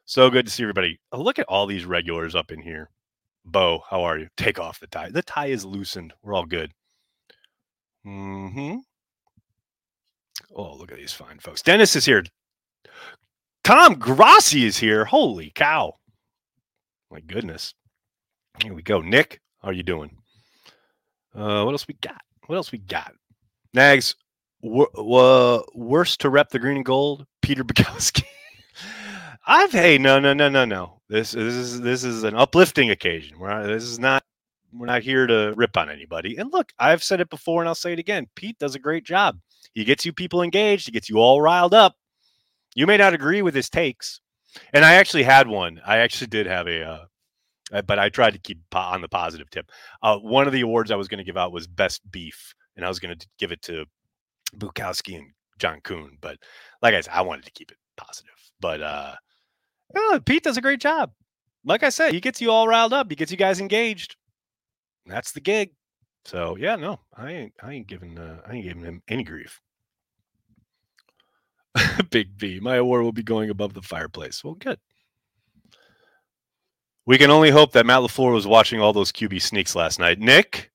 So 0.05 0.29
good 0.29 0.45
to 0.45 0.51
see 0.51 0.61
everybody. 0.61 0.99
Oh, 1.11 1.23
look 1.23 1.39
at 1.39 1.49
all 1.49 1.65
these 1.65 1.85
regulars 1.85 2.35
up 2.35 2.51
in 2.51 2.61
here. 2.61 2.91
Bo, 3.45 3.81
how 3.89 4.03
are 4.03 4.19
you? 4.19 4.27
Take 4.37 4.59
off 4.59 4.79
the 4.79 4.85
tie. 4.85 5.09
The 5.09 5.23
tie 5.23 5.47
is 5.47 5.65
loosened. 5.65 6.13
We're 6.21 6.35
all 6.35 6.45
good. 6.45 6.71
Mm-hmm. 8.05 8.77
Oh, 10.55 10.75
look 10.75 10.91
at 10.91 10.97
these 10.97 11.13
fine 11.13 11.39
folks. 11.39 11.61
Dennis 11.61 11.95
is 11.95 12.05
here. 12.05 12.23
Tom 13.63 13.95
Grossi 13.95 14.65
is 14.65 14.77
here. 14.77 15.05
Holy 15.05 15.51
cow. 15.53 15.93
My 17.11 17.19
goodness. 17.19 17.73
Here 18.63 18.73
we 18.73 18.81
go. 18.81 19.01
Nick, 19.01 19.41
how 19.61 19.69
are 19.69 19.73
you 19.73 19.83
doing? 19.83 20.15
Uh, 21.35 21.63
what 21.63 21.71
else 21.71 21.87
we 21.87 21.95
got? 21.95 22.21
What 22.47 22.55
else 22.55 22.71
we 22.71 22.79
got? 22.79 23.13
Nags, 23.73 24.15
w- 24.63 24.87
w- 24.95 25.63
worst 25.75 26.21
to 26.21 26.29
rep 26.29 26.49
the 26.49 26.59
green 26.59 26.77
and 26.77 26.85
gold, 26.85 27.25
Peter 27.41 27.63
Bukowski. 27.65 28.23
I've 29.45 29.71
hey, 29.71 29.97
no, 29.97 30.19
no, 30.19 30.33
no, 30.33 30.49
no, 30.49 30.65
no. 30.65 31.01
This, 31.09 31.31
this 31.31 31.53
is 31.53 31.79
this 31.81 32.03
is 32.03 32.23
an 32.23 32.35
uplifting 32.35 32.89
occasion. 32.89 33.39
We're 33.39 33.49
not, 33.49 33.67
this 33.67 33.83
is 33.83 33.99
not 33.99 34.23
we're 34.73 34.87
not 34.87 35.03
here 35.03 35.25
to 35.25 35.53
rip 35.55 35.77
on 35.77 35.89
anybody. 35.89 36.37
And 36.37 36.51
look, 36.51 36.71
I've 36.79 37.03
said 37.03 37.21
it 37.21 37.29
before 37.29 37.61
and 37.61 37.69
I'll 37.69 37.75
say 37.75 37.93
it 37.93 37.99
again. 37.99 38.27
Pete 38.35 38.59
does 38.59 38.75
a 38.75 38.79
great 38.79 39.05
job. 39.05 39.37
He 39.74 39.83
gets 39.83 40.05
you 40.05 40.13
people 40.13 40.41
engaged, 40.41 40.86
he 40.86 40.91
gets 40.91 41.09
you 41.09 41.17
all 41.17 41.41
riled 41.41 41.74
up. 41.74 41.95
You 42.75 42.88
may 42.88 42.97
not 42.97 43.13
agree 43.13 43.41
with 43.41 43.55
his 43.55 43.69
takes. 43.69 44.21
And 44.74 44.86
I 44.86 44.93
actually 44.93 45.24
had 45.24 45.47
one. 45.47 45.81
I 45.86 45.97
actually 45.97 46.27
did 46.27 46.47
have 46.47 46.67
a 46.67 46.83
uh, 46.83 47.05
uh, 47.71 47.81
but 47.81 48.00
I 48.00 48.09
tried 48.09 48.31
to 48.31 48.39
keep 48.39 48.59
on 48.74 49.01
the 49.01 49.09
positive 49.09 49.50
tip. 49.50 49.71
Uh, 50.01 50.17
one 50.17 50.47
of 50.47 50.53
the 50.53 50.62
awards 50.62 50.91
I 50.91 50.95
was 50.95 51.07
going 51.07 51.17
to 51.17 51.24
give 51.24 51.38
out 51.38 51.51
was 51.51 51.67
best 51.67 52.01
beef, 52.12 52.53
and 52.75 52.86
I 52.86 52.88
was 52.88 53.00
going 53.00 53.17
to 53.17 53.27
give 53.39 53.51
it 53.51 53.62
to 53.63 53.86
Bukowski 54.57 55.17
and 55.17 55.31
John 55.59 55.81
Kuhn. 55.83 56.17
But 56.21 56.38
like 56.81 56.93
I 56.93 57.01
said, 57.01 57.13
I 57.13 57.21
wanted 57.21 57.45
to 57.45 57.51
keep 57.51 57.71
it 57.71 57.77
positive. 57.97 58.31
But 58.59 58.81
uh, 58.81 59.15
Pete 60.25 60.43
does 60.43 60.57
a 60.57 60.62
great 60.62 60.79
job. 60.79 61.12
Like 61.65 61.83
I 61.83 61.89
said, 61.89 62.13
he 62.13 62.21
gets 62.21 62.41
you 62.41 62.51
all 62.51 62.67
riled 62.67 62.93
up. 62.93 63.09
He 63.09 63.15
gets 63.15 63.31
you 63.31 63.38
guys 63.38 63.59
engaged. 63.59 64.15
That's 65.05 65.31
the 65.31 65.41
gig. 65.41 65.71
So 66.27 66.57
yeah, 66.57 66.75
no, 66.75 67.00
I 67.15 67.31
ain't. 67.31 67.53
I 67.63 67.72
ain't 67.72 67.88
giving. 67.88 68.19
Uh, 68.19 68.41
I 68.46 68.55
ain't 68.55 68.65
giving 68.65 68.84
him 68.84 69.01
any 69.07 69.24
grief. 69.24 69.62
Big 72.10 72.38
B, 72.38 72.60
my 72.60 72.75
award 72.75 73.03
will 73.03 73.13
be 73.13 73.24
going 73.24 73.50
above 73.50 73.74
the 73.74 73.81
fireplace. 73.81 74.43
Well, 74.43 74.55
good. 74.55 74.77
We 77.05 77.17
can 77.17 77.31
only 77.31 77.50
hope 77.50 77.72
that 77.72 77.86
Matt 77.86 78.01
LaFleur 78.01 78.34
was 78.34 78.46
watching 78.46 78.81
all 78.81 78.91
those 78.91 79.13
QB 79.13 79.41
sneaks 79.41 79.74
last 79.74 80.00
night. 80.00 80.19
Nick, 80.19 80.69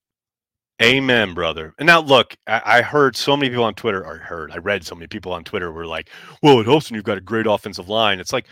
amen, 0.80 1.34
brother. 1.34 1.74
And 1.78 1.86
now, 1.86 2.00
look, 2.00 2.34
I, 2.46 2.80
heard 2.80 3.14
so 3.14 3.36
many 3.36 3.50
people 3.50 3.64
on 3.64 3.74
Twitter, 3.74 4.02
or 4.02 4.16
heard, 4.16 4.52
I 4.52 4.56
read 4.56 4.86
so 4.86 4.94
many 4.94 5.06
people 5.06 5.32
on 5.32 5.44
Twitter 5.44 5.70
were 5.70 5.84
like, 5.84 6.08
well, 6.42 6.60
it 6.60 6.66
helps 6.66 6.88
when 6.88 6.94
you've 6.94 7.04
got 7.04 7.18
a 7.18 7.20
great 7.20 7.46
offensive 7.46 7.90
line. 7.90 8.20
It's 8.20 8.32
like, 8.32 8.46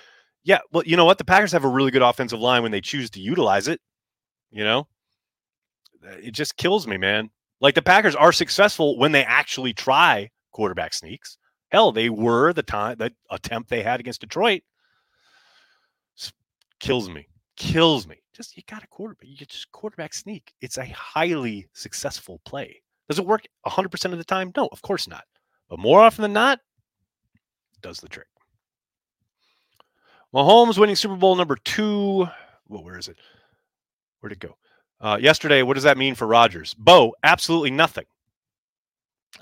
yeah, 0.45 0.59
well, 0.71 0.83
you 0.85 0.99
know 0.99 1.07
what? 1.07 1.17
The 1.17 1.25
Packers 1.25 1.53
have 1.53 1.65
a 1.65 1.69
really 1.69 1.91
good 1.91 2.03
offensive 2.03 2.41
line 2.41 2.63
when 2.63 2.73
they 2.73 2.83
choose 2.83 3.09
to 3.11 3.21
utilize 3.21 3.69
it. 3.69 3.81
You 4.51 4.65
know, 4.65 4.87
it 6.03 6.33
just 6.33 6.57
kills 6.57 6.87
me, 6.87 6.97
man. 6.97 7.31
Like 7.61 7.75
the 7.75 7.83
Packers 7.83 8.15
are 8.15 8.33
successful 8.33 8.99
when 8.99 9.13
they 9.13 9.25
actually 9.25 9.73
try 9.73 10.31
quarterback 10.53 10.95
sneaks. 10.95 11.37
Hell, 11.69 11.93
they 11.93 12.09
were 12.09 12.53
the 12.53 12.63
time 12.63 12.97
the 12.99 13.13
attempt 13.31 13.71
they 13.71 13.83
had 13.83 14.01
against 14.01 14.21
Detroit. 14.21 14.63
Kills 16.81 17.11
me 17.11 17.27
kills 17.61 18.07
me. 18.07 18.17
Just 18.35 18.57
you 18.57 18.63
got 18.67 18.83
a 18.83 18.87
quarterback, 18.87 19.29
you 19.29 19.37
just 19.37 19.71
quarterback 19.71 20.15
sneak. 20.15 20.53
It's 20.63 20.79
a 20.79 20.87
highly 20.87 21.69
successful 21.75 22.41
play. 22.47 22.83
Does 23.09 23.19
it 23.19 23.27
work 23.27 23.47
100% 23.67 24.13
of 24.13 24.19
the 24.19 24.25
time? 24.25 24.53
No, 24.57 24.69
of 24.73 24.81
course 24.83 25.07
not. 25.07 25.25
But 25.69 25.79
more 25.79 26.01
often 26.01 26.23
than 26.23 26.33
not, 26.33 26.59
does 27.83 27.99
the 28.01 28.09
trick. 28.09 28.27
Mahomes 30.35 30.79
winning 30.79 30.97
Super 30.97 31.17
Bowl 31.17 31.37
number 31.37 31.57
two. 31.57 32.27
Well, 32.69 32.85
where 32.85 32.99
is 32.99 33.09
it? 33.09 33.17
Where'd 34.21 34.33
it 34.33 34.39
go? 34.39 34.57
Uh, 35.01 35.19
yesterday, 35.21 35.63
what 35.63 35.75
does 35.75 35.85
that 35.85 35.99
mean 35.99 36.15
for 36.15 36.27
Rodgers? 36.27 36.75
Bo, 36.75 37.15
absolutely 37.23 37.71
nothing. 37.71 38.05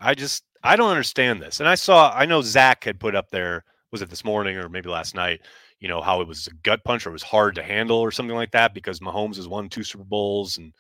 I 0.01 0.15
just, 0.15 0.45
I 0.63 0.77
don't 0.77 0.91
understand 0.91 1.43
this. 1.43 1.61
And 1.61 1.69
I 1.69 1.75
saw, 1.75 2.13
I 2.15 2.27
know 2.27 2.43
Zach 2.43 2.85
had 2.85 3.01
put 3.01 3.17
up 3.17 3.31
there, 3.31 3.65
was 3.91 4.03
it 4.03 4.11
this 4.11 4.25
morning 4.25 4.57
or 4.57 4.69
maybe 4.69 4.89
last 4.89 5.15
night? 5.15 5.41
you 5.81 5.89
know, 5.89 6.01
how 6.01 6.21
it 6.21 6.29
was 6.29 6.47
a 6.47 6.55
gut 6.63 6.83
punch 6.85 7.07
or 7.07 7.11
it 7.11 7.13
was 7.13 7.23
hard 7.23 7.55
to 7.55 7.63
handle 7.63 7.99
or 7.99 8.11
something 8.11 8.37
like 8.37 8.51
that 8.53 8.75
because 8.75 9.01
Mahomes 9.01 9.37
has 9.37 9.49
won 9.49 9.69
two 9.69 9.85
Super 9.85 10.05
Bowls 10.05 10.59
and, 10.59 10.73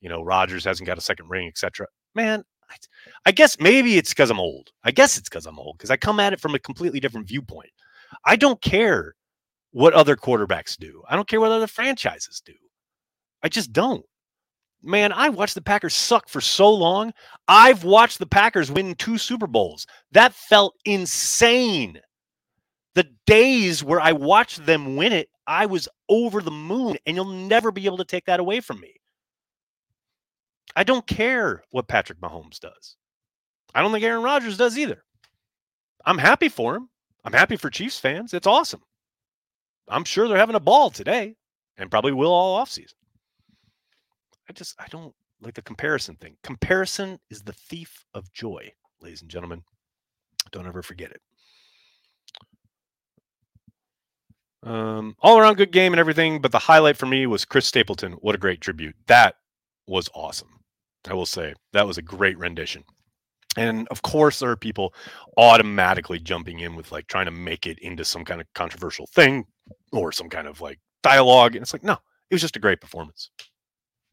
you 0.00 0.08
know, 0.08 0.22
Rodgers 0.22 0.64
hasn't 0.64 0.86
got 0.86 0.98
a 0.98 1.02
second 1.02 1.28
ring, 1.28 1.48
etc. 1.48 1.86
Man, 2.14 2.44
I, 2.70 2.76
I 3.26 3.32
guess 3.32 3.58
maybe 3.58 3.96
it's 3.96 4.10
because 4.10 4.30
I'm 4.30 4.40
old. 4.40 4.70
I 4.84 4.92
guess 4.92 5.16
it's 5.18 5.28
because 5.28 5.46
I'm 5.46 5.58
old 5.58 5.78
because 5.78 5.90
I 5.90 5.96
come 5.96 6.20
at 6.20 6.32
it 6.32 6.40
from 6.40 6.54
a 6.54 6.60
completely 6.60 7.00
different 7.00 7.28
viewpoint. 7.28 7.70
I 8.24 8.36
don't 8.36 8.60
care 8.62 9.14
what 9.72 9.94
other 9.94 10.16
quarterbacks 10.16 10.76
do. 10.76 11.02
I 11.08 11.16
don't 11.16 11.28
care 11.28 11.40
what 11.40 11.50
other 11.50 11.66
franchises 11.66 12.40
do. 12.44 12.54
I 13.42 13.48
just 13.48 13.72
don't. 13.72 14.04
Man, 14.86 15.12
I 15.12 15.28
watched 15.28 15.56
the 15.56 15.62
Packers 15.62 15.94
suck 15.94 16.28
for 16.28 16.40
so 16.40 16.72
long. 16.72 17.12
I've 17.48 17.84
watched 17.84 18.18
the 18.18 18.26
Packers 18.26 18.70
win 18.70 18.94
two 18.94 19.18
Super 19.18 19.46
Bowls. 19.46 19.86
That 20.12 20.32
felt 20.32 20.74
insane 20.84 22.00
the 22.96 23.06
days 23.26 23.84
where 23.84 24.00
I 24.00 24.12
watched 24.12 24.64
them 24.64 24.96
win 24.96 25.12
it, 25.12 25.28
I 25.46 25.66
was 25.66 25.86
over 26.08 26.40
the 26.40 26.50
moon, 26.50 26.96
and 27.04 27.14
you'll 27.14 27.26
never 27.26 27.70
be 27.70 27.84
able 27.84 27.98
to 27.98 28.04
take 28.04 28.24
that 28.24 28.40
away 28.40 28.60
from 28.60 28.80
me. 28.80 28.94
I 30.74 30.82
don't 30.82 31.06
care 31.06 31.62
what 31.70 31.88
Patrick 31.88 32.20
Mahomes 32.20 32.58
does. 32.58 32.96
I 33.74 33.82
don't 33.82 33.92
think 33.92 34.04
Aaron 34.04 34.22
Rodgers 34.22 34.56
does 34.56 34.78
either. 34.78 35.04
I'm 36.06 36.18
happy 36.18 36.48
for 36.48 36.74
him. 36.74 36.88
I'm 37.24 37.34
happy 37.34 37.56
for 37.56 37.68
Chiefs 37.68 37.98
fans. 37.98 38.32
It's 38.32 38.46
awesome. 38.46 38.82
I'm 39.88 40.04
sure 40.04 40.26
they're 40.26 40.38
having 40.38 40.56
a 40.56 40.60
ball 40.60 40.90
today 40.90 41.34
and 41.76 41.90
probably 41.90 42.12
will 42.12 42.32
all 42.32 42.64
offseason. 42.64 42.94
I 44.48 44.52
just, 44.52 44.74
I 44.78 44.86
don't 44.88 45.14
like 45.40 45.54
the 45.54 45.62
comparison 45.62 46.16
thing. 46.16 46.36
Comparison 46.42 47.18
is 47.30 47.42
the 47.42 47.52
thief 47.52 48.04
of 48.14 48.32
joy, 48.32 48.72
ladies 49.00 49.22
and 49.22 49.30
gentlemen. 49.30 49.62
Don't 50.52 50.66
ever 50.66 50.82
forget 50.82 51.10
it. 51.10 51.20
Um, 54.62 55.14
all 55.20 55.38
around 55.38 55.56
good 55.56 55.72
game 55.72 55.92
and 55.92 56.00
everything, 56.00 56.40
but 56.40 56.50
the 56.50 56.58
highlight 56.58 56.96
for 56.96 57.06
me 57.06 57.26
was 57.26 57.44
Chris 57.44 57.66
Stapleton. 57.66 58.12
What 58.14 58.34
a 58.34 58.38
great 58.38 58.60
tribute. 58.60 58.96
That 59.06 59.36
was 59.86 60.08
awesome. 60.14 60.60
I 61.08 61.14
will 61.14 61.26
say 61.26 61.54
that 61.72 61.86
was 61.86 61.98
a 61.98 62.02
great 62.02 62.36
rendition. 62.38 62.82
And 63.56 63.86
of 63.88 64.02
course, 64.02 64.40
there 64.40 64.50
are 64.50 64.56
people 64.56 64.92
automatically 65.36 66.18
jumping 66.18 66.60
in 66.60 66.74
with 66.74 66.92
like 66.92 67.06
trying 67.06 67.26
to 67.26 67.30
make 67.30 67.66
it 67.66 67.78
into 67.78 68.04
some 68.04 68.24
kind 68.24 68.40
of 68.40 68.46
controversial 68.54 69.06
thing 69.06 69.44
or 69.92 70.12
some 70.12 70.28
kind 70.28 70.46
of 70.46 70.60
like 70.60 70.78
dialogue. 71.02 71.54
And 71.54 71.62
it's 71.62 71.72
like, 71.72 71.84
no, 71.84 71.96
it 72.30 72.34
was 72.34 72.42
just 72.42 72.56
a 72.56 72.60
great 72.60 72.80
performance. 72.80 73.30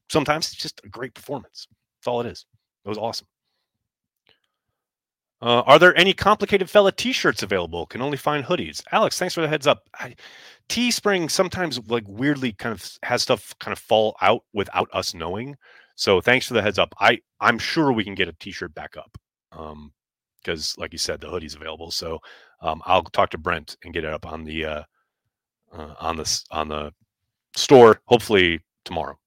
Sometimes 0.09 0.47
it's 0.47 0.55
just 0.55 0.81
a 0.83 0.89
great 0.89 1.13
performance. 1.13 1.67
That's 1.99 2.07
all 2.07 2.21
it 2.21 2.27
is. 2.27 2.45
It 2.85 2.89
was 2.89 2.97
awesome. 2.97 3.27
Uh, 5.41 5.61
are 5.65 5.77
there 5.77 5.97
any 5.97 6.13
complicated 6.13 6.69
fella 6.69 6.89
t-shirts 6.91 7.43
available? 7.43 7.85
Can 7.85 8.01
only 8.01 8.15
find 8.15 8.45
hoodies. 8.45 8.81
Alex, 8.93 9.19
thanks 9.19 9.33
for 9.33 9.41
the 9.41 9.47
heads 9.47 9.67
up. 9.67 9.89
I, 9.99 10.15
Teespring 10.69 11.29
sometimes 11.29 11.81
like 11.89 12.05
weirdly 12.07 12.53
kind 12.53 12.73
of 12.73 12.97
has 13.03 13.23
stuff 13.23 13.53
kind 13.59 13.73
of 13.73 13.79
fall 13.79 14.15
out 14.21 14.43
without 14.53 14.87
us 14.93 15.13
knowing. 15.13 15.57
So 15.95 16.21
thanks 16.21 16.47
for 16.47 16.53
the 16.53 16.61
heads 16.61 16.79
up. 16.79 16.93
I 16.99 17.19
I'm 17.41 17.59
sure 17.59 17.91
we 17.91 18.05
can 18.05 18.15
get 18.15 18.29
a 18.29 18.35
t-shirt 18.39 18.73
back 18.73 18.95
up. 18.95 19.17
Um, 19.51 19.91
because 20.41 20.77
like 20.77 20.91
you 20.91 20.97
said, 20.97 21.19
the 21.21 21.29
hoodie's 21.29 21.55
available. 21.55 21.91
So 21.91 22.19
um, 22.61 22.81
I'll 22.85 23.03
talk 23.03 23.29
to 23.31 23.37
Brent 23.37 23.77
and 23.83 23.93
get 23.93 24.03
it 24.03 24.13
up 24.13 24.25
on 24.25 24.43
the 24.43 24.65
uh, 24.65 24.83
uh 25.73 25.93
on 25.99 26.15
the 26.15 26.43
on 26.51 26.67
the 26.69 26.93
store 27.55 28.01
hopefully 28.05 28.61
tomorrow. 28.85 29.17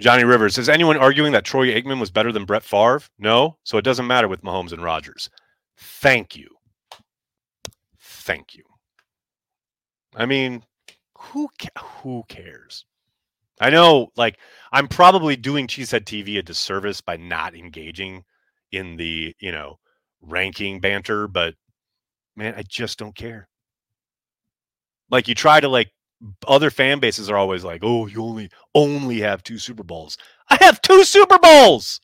Johnny 0.00 0.24
Rivers, 0.24 0.58
is 0.58 0.68
anyone 0.68 0.98
arguing 0.98 1.32
that 1.32 1.44
Troy 1.44 1.68
Aikman 1.68 2.00
was 2.00 2.10
better 2.10 2.32
than 2.32 2.44
Brett 2.44 2.62
Favre? 2.62 3.02
No. 3.18 3.56
So 3.64 3.78
it 3.78 3.84
doesn't 3.84 4.06
matter 4.06 4.28
with 4.28 4.42
Mahomes 4.42 4.72
and 4.72 4.82
Rodgers. 4.82 5.30
Thank 5.78 6.36
you. 6.36 6.48
Thank 7.98 8.54
you. 8.54 8.64
I 10.14 10.26
mean, 10.26 10.62
who 11.18 11.48
ca- 11.58 11.82
who 12.02 12.24
cares? 12.28 12.84
I 13.60 13.70
know, 13.70 14.08
like, 14.16 14.38
I'm 14.70 14.86
probably 14.86 15.34
doing 15.36 15.66
Cheesehead 15.66 16.04
TV 16.04 16.38
a 16.38 16.42
disservice 16.42 17.00
by 17.00 17.16
not 17.16 17.54
engaging 17.54 18.24
in 18.72 18.96
the, 18.96 19.34
you 19.40 19.50
know, 19.50 19.78
ranking 20.20 20.80
banter, 20.80 21.26
but 21.26 21.54
man, 22.36 22.54
I 22.56 22.62
just 22.62 22.98
don't 22.98 23.14
care. 23.14 23.48
Like, 25.10 25.26
you 25.28 25.34
try 25.34 25.60
to 25.60 25.68
like 25.68 25.90
other 26.46 26.70
fan 26.70 26.98
bases 26.98 27.30
are 27.30 27.36
always 27.36 27.64
like, 27.64 27.80
"Oh, 27.82 28.06
you 28.06 28.22
only 28.22 28.50
only 28.74 29.20
have 29.20 29.42
two 29.42 29.58
Super 29.58 29.82
Bowls." 29.82 30.16
I 30.48 30.58
have 30.60 30.80
two 30.80 31.04
Super 31.04 31.38
Bowls. 31.38 32.00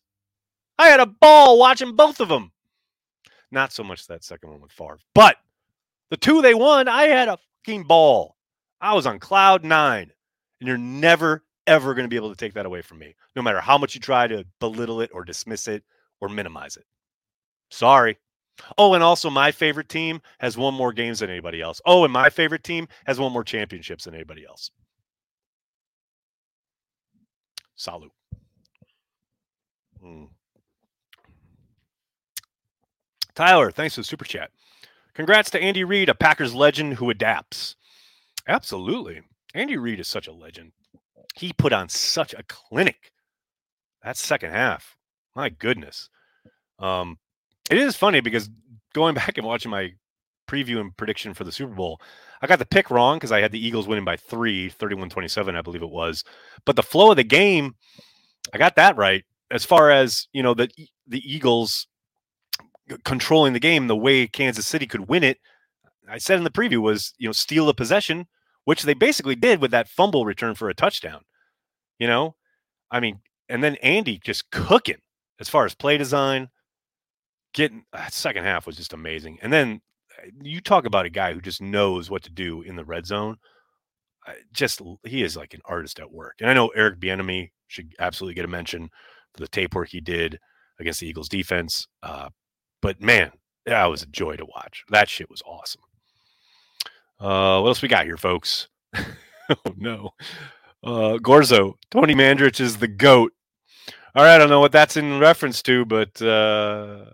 I 0.78 0.88
had 0.88 1.00
a 1.00 1.06
ball 1.06 1.58
watching 1.58 1.94
both 1.96 2.20
of 2.20 2.28
them. 2.28 2.52
Not 3.50 3.72
so 3.72 3.84
much 3.84 4.06
that 4.06 4.24
second 4.24 4.50
one 4.50 4.60
with 4.60 4.72
Favre, 4.72 4.98
but 5.14 5.36
the 6.10 6.16
two 6.16 6.42
they 6.42 6.54
won, 6.54 6.88
I 6.88 7.04
had 7.04 7.28
a 7.28 7.38
fucking 7.64 7.84
ball. 7.84 8.36
I 8.80 8.94
was 8.94 9.06
on 9.06 9.18
cloud 9.18 9.64
nine, 9.64 10.10
and 10.60 10.68
you're 10.68 10.78
never 10.78 11.44
ever 11.66 11.94
going 11.94 12.04
to 12.04 12.08
be 12.08 12.16
able 12.16 12.30
to 12.30 12.36
take 12.36 12.54
that 12.54 12.66
away 12.66 12.82
from 12.82 12.98
me, 12.98 13.14
no 13.36 13.42
matter 13.42 13.60
how 13.60 13.78
much 13.78 13.94
you 13.94 14.00
try 14.00 14.26
to 14.26 14.44
belittle 14.58 15.00
it 15.00 15.10
or 15.14 15.24
dismiss 15.24 15.68
it 15.68 15.84
or 16.20 16.28
minimize 16.28 16.76
it. 16.76 16.84
Sorry. 17.70 18.18
Oh, 18.78 18.94
and 18.94 19.02
also 19.02 19.30
my 19.30 19.52
favorite 19.52 19.88
team 19.88 20.20
has 20.38 20.56
won 20.56 20.74
more 20.74 20.92
games 20.92 21.20
than 21.20 21.30
anybody 21.30 21.60
else. 21.60 21.80
Oh, 21.84 22.04
and 22.04 22.12
my 22.12 22.30
favorite 22.30 22.64
team 22.64 22.88
has 23.06 23.18
won 23.18 23.32
more 23.32 23.44
championships 23.44 24.04
than 24.04 24.14
anybody 24.14 24.44
else. 24.46 24.70
Salute. 27.74 28.12
Hmm. 30.00 30.24
Tyler, 33.34 33.70
thanks 33.70 33.94
for 33.94 34.00
the 34.02 34.04
super 34.04 34.24
chat. 34.24 34.50
Congrats 35.14 35.50
to 35.50 35.60
Andy 35.60 35.84
Reid, 35.84 36.08
a 36.08 36.14
Packers 36.14 36.54
legend 36.54 36.94
who 36.94 37.10
adapts. 37.10 37.76
Absolutely. 38.48 39.22
Andy 39.54 39.76
Reid 39.76 40.00
is 40.00 40.08
such 40.08 40.26
a 40.26 40.32
legend. 40.32 40.72
He 41.34 41.52
put 41.52 41.72
on 41.72 41.88
such 41.88 42.34
a 42.34 42.42
clinic 42.42 43.12
that 44.02 44.16
second 44.16 44.50
half. 44.50 44.96
My 45.34 45.48
goodness. 45.48 46.08
Um, 46.78 47.18
it 47.70 47.78
is 47.78 47.96
funny 47.96 48.20
because 48.20 48.50
going 48.94 49.14
back 49.16 49.38
and 49.38 49.46
watching 49.46 49.70
my 49.70 49.92
preview 50.48 50.80
and 50.80 50.96
prediction 50.96 51.34
for 51.34 51.44
the 51.44 51.52
Super 51.52 51.74
Bowl, 51.74 52.00
I 52.40 52.46
got 52.46 52.58
the 52.58 52.66
pick 52.66 52.90
wrong 52.90 53.16
because 53.16 53.32
I 53.32 53.40
had 53.40 53.52
the 53.52 53.64
Eagles 53.64 53.86
winning 53.86 54.04
by 54.04 54.16
three, 54.16 54.68
31 54.68 55.10
27, 55.10 55.56
I 55.56 55.62
believe 55.62 55.82
it 55.82 55.90
was. 55.90 56.24
But 56.64 56.76
the 56.76 56.82
flow 56.82 57.10
of 57.10 57.16
the 57.16 57.24
game, 57.24 57.74
I 58.52 58.58
got 58.58 58.76
that 58.76 58.96
right. 58.96 59.24
As 59.50 59.64
far 59.64 59.90
as, 59.90 60.26
you 60.32 60.42
know, 60.42 60.54
the, 60.54 60.68
the 61.06 61.22
Eagles 61.24 61.86
controlling 63.04 63.52
the 63.52 63.60
game 63.60 63.86
the 63.86 63.96
way 63.96 64.26
Kansas 64.26 64.66
City 64.66 64.86
could 64.86 65.08
win 65.08 65.22
it, 65.22 65.38
I 66.08 66.18
said 66.18 66.38
in 66.38 66.44
the 66.44 66.50
preview 66.50 66.78
was, 66.78 67.14
you 67.18 67.28
know, 67.28 67.32
steal 67.32 67.66
the 67.66 67.74
possession, 67.74 68.26
which 68.64 68.82
they 68.82 68.94
basically 68.94 69.36
did 69.36 69.60
with 69.60 69.70
that 69.70 69.88
fumble 69.88 70.24
return 70.24 70.54
for 70.54 70.68
a 70.68 70.74
touchdown. 70.74 71.22
You 71.98 72.08
know, 72.08 72.34
I 72.90 73.00
mean, 73.00 73.20
and 73.48 73.62
then 73.62 73.76
Andy 73.76 74.18
just 74.22 74.50
cooking 74.50 75.00
as 75.38 75.48
far 75.48 75.64
as 75.64 75.74
play 75.74 75.96
design. 75.96 76.48
Getting 77.54 77.84
uh, 77.92 78.08
second 78.10 78.44
half 78.44 78.66
was 78.66 78.76
just 78.76 78.92
amazing. 78.92 79.38
And 79.42 79.52
then 79.52 79.80
uh, 80.18 80.28
you 80.42 80.60
talk 80.60 80.86
about 80.86 81.06
a 81.06 81.10
guy 81.10 81.32
who 81.32 81.40
just 81.40 81.60
knows 81.60 82.10
what 82.10 82.22
to 82.24 82.30
do 82.30 82.62
in 82.62 82.76
the 82.76 82.84
red 82.84 83.06
zone. 83.06 83.36
Just 84.52 84.80
he 85.04 85.22
is 85.22 85.36
like 85.36 85.52
an 85.52 85.60
artist 85.64 85.98
at 85.98 86.12
work. 86.12 86.36
And 86.40 86.48
I 86.48 86.54
know 86.54 86.68
Eric 86.68 87.00
Bieniemy 87.00 87.50
should 87.66 87.92
absolutely 87.98 88.34
get 88.34 88.44
a 88.44 88.48
mention 88.48 88.88
for 89.34 89.40
the 89.40 89.48
tape 89.48 89.74
work 89.74 89.88
he 89.88 90.00
did 90.00 90.38
against 90.78 91.00
the 91.00 91.08
Eagles 91.08 91.28
defense. 91.28 91.88
Uh, 92.02 92.28
but 92.80 93.00
man, 93.00 93.32
that 93.66 93.84
was 93.86 94.02
a 94.02 94.06
joy 94.06 94.36
to 94.36 94.44
watch. 94.44 94.84
That 94.90 95.08
shit 95.08 95.28
was 95.28 95.42
awesome. 95.42 95.82
Uh, 97.18 97.60
what 97.60 97.68
else 97.68 97.82
we 97.82 97.88
got 97.88 98.04
here, 98.04 98.16
folks? 98.16 98.68
oh 98.94 99.74
no. 99.76 100.10
Uh, 100.84 101.18
Gorzo, 101.18 101.74
Tony 101.90 102.14
Mandarich 102.14 102.60
is 102.60 102.78
the 102.78 102.88
goat. 102.88 103.32
All 104.14 104.24
right, 104.24 104.34
I 104.34 104.38
don't 104.38 104.50
know 104.50 104.60
what 104.60 104.72
that's 104.72 104.96
in 104.96 105.20
reference 105.20 105.62
to, 105.62 105.84
but 105.84 106.20
uh, 106.20 107.04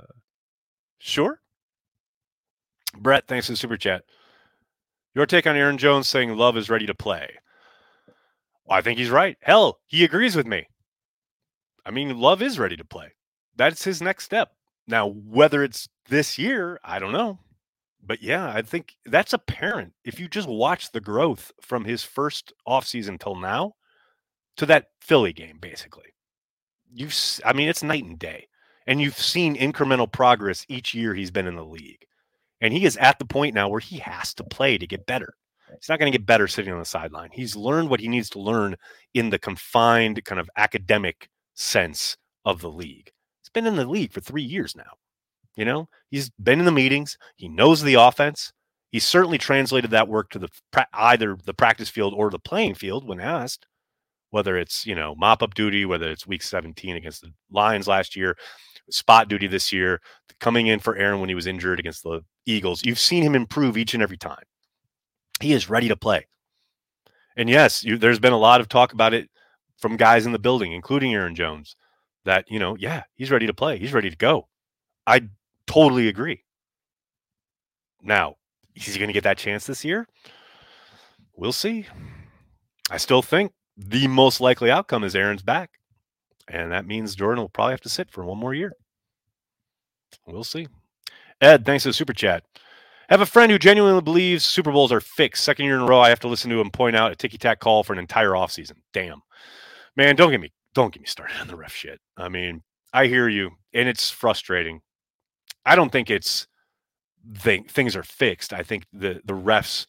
sure. 0.98 1.40
Brett, 2.96 3.26
thanks 3.26 3.46
for 3.46 3.52
the 3.52 3.56
super 3.56 3.76
chat. 3.76 4.04
Your 5.14 5.26
take 5.26 5.46
on 5.46 5.56
Aaron 5.56 5.78
Jones 5.78 6.08
saying 6.08 6.36
Love 6.36 6.56
is 6.56 6.70
ready 6.70 6.86
to 6.86 6.94
play? 6.94 7.30
Well, 8.64 8.78
I 8.78 8.82
think 8.82 8.98
he's 8.98 9.10
right. 9.10 9.36
Hell, 9.40 9.78
he 9.86 10.04
agrees 10.04 10.36
with 10.36 10.46
me. 10.46 10.68
I 11.84 11.90
mean, 11.90 12.18
Love 12.18 12.42
is 12.42 12.58
ready 12.58 12.76
to 12.76 12.84
play. 12.84 13.12
That's 13.56 13.84
his 13.84 14.02
next 14.02 14.24
step. 14.24 14.52
Now, 14.86 15.08
whether 15.08 15.62
it's 15.62 15.88
this 16.08 16.38
year, 16.38 16.78
I 16.84 16.98
don't 16.98 17.12
know. 17.12 17.38
But 18.04 18.22
yeah, 18.22 18.50
I 18.50 18.62
think 18.62 18.94
that's 19.04 19.32
apparent 19.32 19.92
if 20.04 20.18
you 20.20 20.28
just 20.28 20.48
watch 20.48 20.92
the 20.92 21.00
growth 21.00 21.52
from 21.60 21.84
his 21.84 22.04
first 22.04 22.52
offseason 22.66 23.20
till 23.20 23.34
now 23.34 23.74
to 24.56 24.66
that 24.66 24.86
Philly 25.00 25.32
game, 25.32 25.58
basically. 25.60 26.14
You've, 26.90 27.14
I 27.44 27.52
mean, 27.52 27.68
it's 27.68 27.82
night 27.82 28.04
and 28.04 28.18
day. 28.18 28.48
And 28.88 29.00
you've 29.00 29.18
seen 29.18 29.54
incremental 29.54 30.10
progress 30.10 30.64
each 30.68 30.94
year 30.94 31.14
he's 31.14 31.30
been 31.30 31.46
in 31.46 31.56
the 31.56 31.64
league. 31.64 32.06
And 32.60 32.72
he 32.72 32.84
is 32.86 32.96
at 32.96 33.18
the 33.18 33.26
point 33.26 33.54
now 33.54 33.68
where 33.68 33.80
he 33.80 33.98
has 33.98 34.34
to 34.34 34.44
play 34.44 34.78
to 34.78 34.86
get 34.86 35.06
better. 35.06 35.34
He's 35.78 35.90
not 35.90 35.98
going 35.98 36.10
to 36.10 36.18
get 36.18 36.26
better 36.26 36.48
sitting 36.48 36.72
on 36.72 36.78
the 36.78 36.86
sideline. 36.86 37.28
He's 37.30 37.54
learned 37.54 37.90
what 37.90 38.00
he 38.00 38.08
needs 38.08 38.30
to 38.30 38.40
learn 38.40 38.76
in 39.12 39.28
the 39.28 39.38
confined 39.38 40.24
kind 40.24 40.40
of 40.40 40.50
academic 40.56 41.28
sense 41.54 42.16
of 42.46 42.62
the 42.62 42.70
league. 42.70 43.12
He's 43.42 43.50
been 43.52 43.66
in 43.66 43.76
the 43.76 43.86
league 43.86 44.12
for 44.12 44.20
three 44.20 44.42
years 44.42 44.74
now. 44.74 44.96
You 45.54 45.66
know, 45.66 45.88
he's 46.10 46.30
been 46.42 46.58
in 46.58 46.64
the 46.64 46.72
meetings. 46.72 47.18
He 47.36 47.48
knows 47.48 47.82
the 47.82 47.94
offense. 47.94 48.52
He 48.90 49.00
certainly 49.00 49.38
translated 49.38 49.90
that 49.90 50.08
work 50.08 50.30
to 50.30 50.38
the 50.38 50.48
either 50.94 51.36
the 51.44 51.52
practice 51.52 51.90
field 51.90 52.14
or 52.16 52.30
the 52.30 52.38
playing 52.38 52.74
field 52.74 53.06
when 53.06 53.20
asked. 53.20 53.66
Whether 54.30 54.58
it's 54.58 54.86
you 54.86 54.94
know 54.94 55.14
mop 55.14 55.42
up 55.42 55.54
duty, 55.54 55.84
whether 55.84 56.10
it's 56.10 56.26
week 56.26 56.42
17 56.42 56.96
against 56.96 57.22
the 57.22 57.32
Lions 57.50 57.88
last 57.88 58.14
year, 58.14 58.36
spot 58.90 59.28
duty 59.28 59.46
this 59.46 59.72
year, 59.72 60.00
coming 60.40 60.66
in 60.66 60.78
for 60.78 60.96
Aaron 60.96 61.20
when 61.20 61.28
he 61.28 61.34
was 61.34 61.46
injured 61.46 61.80
against 61.80 62.02
the 62.02 62.22
Eagles. 62.46 62.84
You've 62.84 62.98
seen 62.98 63.22
him 63.22 63.34
improve 63.34 63.76
each 63.76 63.94
and 63.94 64.02
every 64.02 64.16
time. 64.16 64.42
He 65.40 65.52
is 65.52 65.70
ready 65.70 65.88
to 65.88 65.96
play. 65.96 66.26
And 67.36 67.48
yes, 67.48 67.84
you, 67.84 67.98
there's 67.98 68.18
been 68.18 68.32
a 68.32 68.38
lot 68.38 68.60
of 68.60 68.68
talk 68.68 68.92
about 68.92 69.14
it 69.14 69.30
from 69.78 69.96
guys 69.96 70.26
in 70.26 70.32
the 70.32 70.38
building, 70.38 70.72
including 70.72 71.14
Aaron 71.14 71.36
Jones, 71.36 71.76
that, 72.24 72.50
you 72.50 72.58
know, 72.58 72.76
yeah, 72.76 73.04
he's 73.14 73.30
ready 73.30 73.46
to 73.46 73.54
play. 73.54 73.78
He's 73.78 73.92
ready 73.92 74.10
to 74.10 74.16
go. 74.16 74.48
I 75.06 75.28
totally 75.66 76.08
agree. 76.08 76.44
Now, 78.02 78.36
is 78.74 78.86
he 78.86 78.98
going 78.98 79.08
to 79.08 79.14
get 79.14 79.24
that 79.24 79.38
chance 79.38 79.66
this 79.66 79.84
year? 79.84 80.08
We'll 81.36 81.52
see. 81.52 81.86
I 82.90 82.96
still 82.96 83.22
think 83.22 83.52
the 83.76 84.08
most 84.08 84.40
likely 84.40 84.70
outcome 84.70 85.04
is 85.04 85.14
Aaron's 85.14 85.42
back. 85.42 85.77
And 86.50 86.72
that 86.72 86.86
means 86.86 87.14
Jordan 87.14 87.42
will 87.42 87.48
probably 87.48 87.72
have 87.72 87.80
to 87.82 87.88
sit 87.88 88.10
for 88.10 88.24
one 88.24 88.38
more 88.38 88.54
year. 88.54 88.72
We'll 90.26 90.44
see. 90.44 90.66
Ed, 91.40 91.64
thanks 91.64 91.84
for 91.84 91.90
the 91.90 91.94
super 91.94 92.12
chat. 92.12 92.44
I 93.08 93.14
have 93.14 93.20
a 93.20 93.26
friend 93.26 93.50
who 93.50 93.58
genuinely 93.58 94.02
believes 94.02 94.44
Super 94.44 94.70
Bowls 94.70 94.92
are 94.92 95.00
fixed. 95.00 95.44
Second 95.44 95.64
year 95.64 95.76
in 95.76 95.82
a 95.82 95.86
row, 95.86 96.00
I 96.00 96.10
have 96.10 96.20
to 96.20 96.28
listen 96.28 96.50
to 96.50 96.60
him 96.60 96.70
point 96.70 96.96
out 96.96 97.12
a 97.12 97.16
ticky 97.16 97.38
tack 97.38 97.60
call 97.60 97.82
for 97.82 97.92
an 97.92 97.98
entire 97.98 98.30
offseason. 98.30 98.74
Damn. 98.92 99.22
Man, 99.96 100.14
don't 100.14 100.30
get 100.30 100.40
me 100.40 100.52
don't 100.74 100.92
get 100.92 101.00
me 101.00 101.06
started 101.06 101.40
on 101.40 101.48
the 101.48 101.56
ref 101.56 101.74
shit. 101.74 102.00
I 102.16 102.28
mean, 102.28 102.62
I 102.92 103.06
hear 103.06 103.28
you, 103.28 103.50
and 103.72 103.88
it's 103.88 104.10
frustrating. 104.10 104.80
I 105.66 105.74
don't 105.74 105.90
think 105.90 106.10
it's 106.10 106.46
they, 107.24 107.58
things 107.60 107.96
are 107.96 108.02
fixed. 108.02 108.52
I 108.52 108.62
think 108.62 108.86
the 108.92 109.20
the 109.24 109.32
refs 109.32 109.86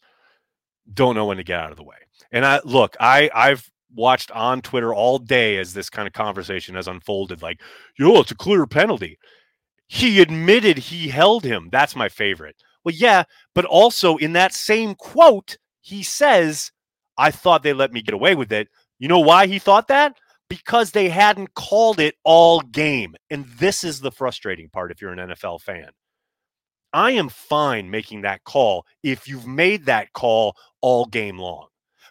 don't 0.92 1.14
know 1.14 1.26
when 1.26 1.36
to 1.36 1.44
get 1.44 1.60
out 1.60 1.70
of 1.70 1.76
the 1.76 1.84
way. 1.84 1.96
And 2.32 2.44
I 2.44 2.60
look, 2.64 2.96
I 2.98 3.30
I've 3.34 3.70
watched 3.94 4.30
on 4.32 4.62
Twitter 4.62 4.94
all 4.94 5.18
day 5.18 5.58
as 5.58 5.74
this 5.74 5.90
kind 5.90 6.06
of 6.06 6.12
conversation 6.12 6.74
has 6.74 6.88
unfolded. 6.88 7.42
Like, 7.42 7.60
yo, 7.98 8.20
it's 8.20 8.30
a 8.30 8.36
clear 8.36 8.66
penalty. 8.66 9.18
He 9.86 10.20
admitted 10.20 10.78
he 10.78 11.08
held 11.08 11.44
him. 11.44 11.68
That's 11.72 11.96
my 11.96 12.08
favorite. 12.08 12.56
Well, 12.84 12.94
yeah, 12.94 13.24
but 13.54 13.64
also 13.64 14.16
in 14.16 14.32
that 14.34 14.54
same 14.54 14.94
quote, 14.94 15.56
he 15.80 16.02
says, 16.02 16.70
I 17.18 17.30
thought 17.30 17.62
they 17.62 17.72
let 17.72 17.92
me 17.92 18.02
get 18.02 18.14
away 18.14 18.34
with 18.34 18.52
it. 18.52 18.68
You 18.98 19.08
know 19.08 19.20
why 19.20 19.46
he 19.46 19.58
thought 19.58 19.88
that? 19.88 20.16
because 20.50 20.90
they 20.90 21.08
hadn't 21.08 21.54
called 21.54 22.00
it 22.00 22.16
all 22.24 22.60
game. 22.60 23.14
And 23.30 23.46
this 23.46 23.84
is 23.84 24.00
the 24.00 24.10
frustrating 24.10 24.68
part 24.68 24.90
if 24.90 25.00
you're 25.00 25.12
an 25.12 25.30
NFL 25.30 25.62
fan. 25.62 25.88
I 26.92 27.12
am 27.12 27.28
fine 27.28 27.88
making 27.88 28.22
that 28.22 28.42
call 28.42 28.84
if 29.02 29.28
you've 29.28 29.46
made 29.46 29.86
that 29.86 30.12
call 30.12 30.56
all 30.82 31.06
game 31.06 31.38
long. 31.38 31.68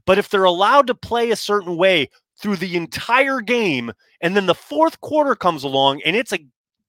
But 0.09 0.17
if 0.17 0.27
they're 0.27 0.43
allowed 0.43 0.87
to 0.87 0.95
play 0.95 1.29
a 1.29 1.35
certain 1.35 1.77
way 1.77 2.09
through 2.41 2.55
the 2.55 2.75
entire 2.75 3.41
game, 3.41 3.91
and 4.21 4.35
then 4.35 4.47
the 4.47 4.55
fourth 4.55 4.99
quarter 5.01 5.35
comes 5.35 5.63
along 5.63 6.01
and 6.03 6.15
it's 6.15 6.33
a 6.33 6.43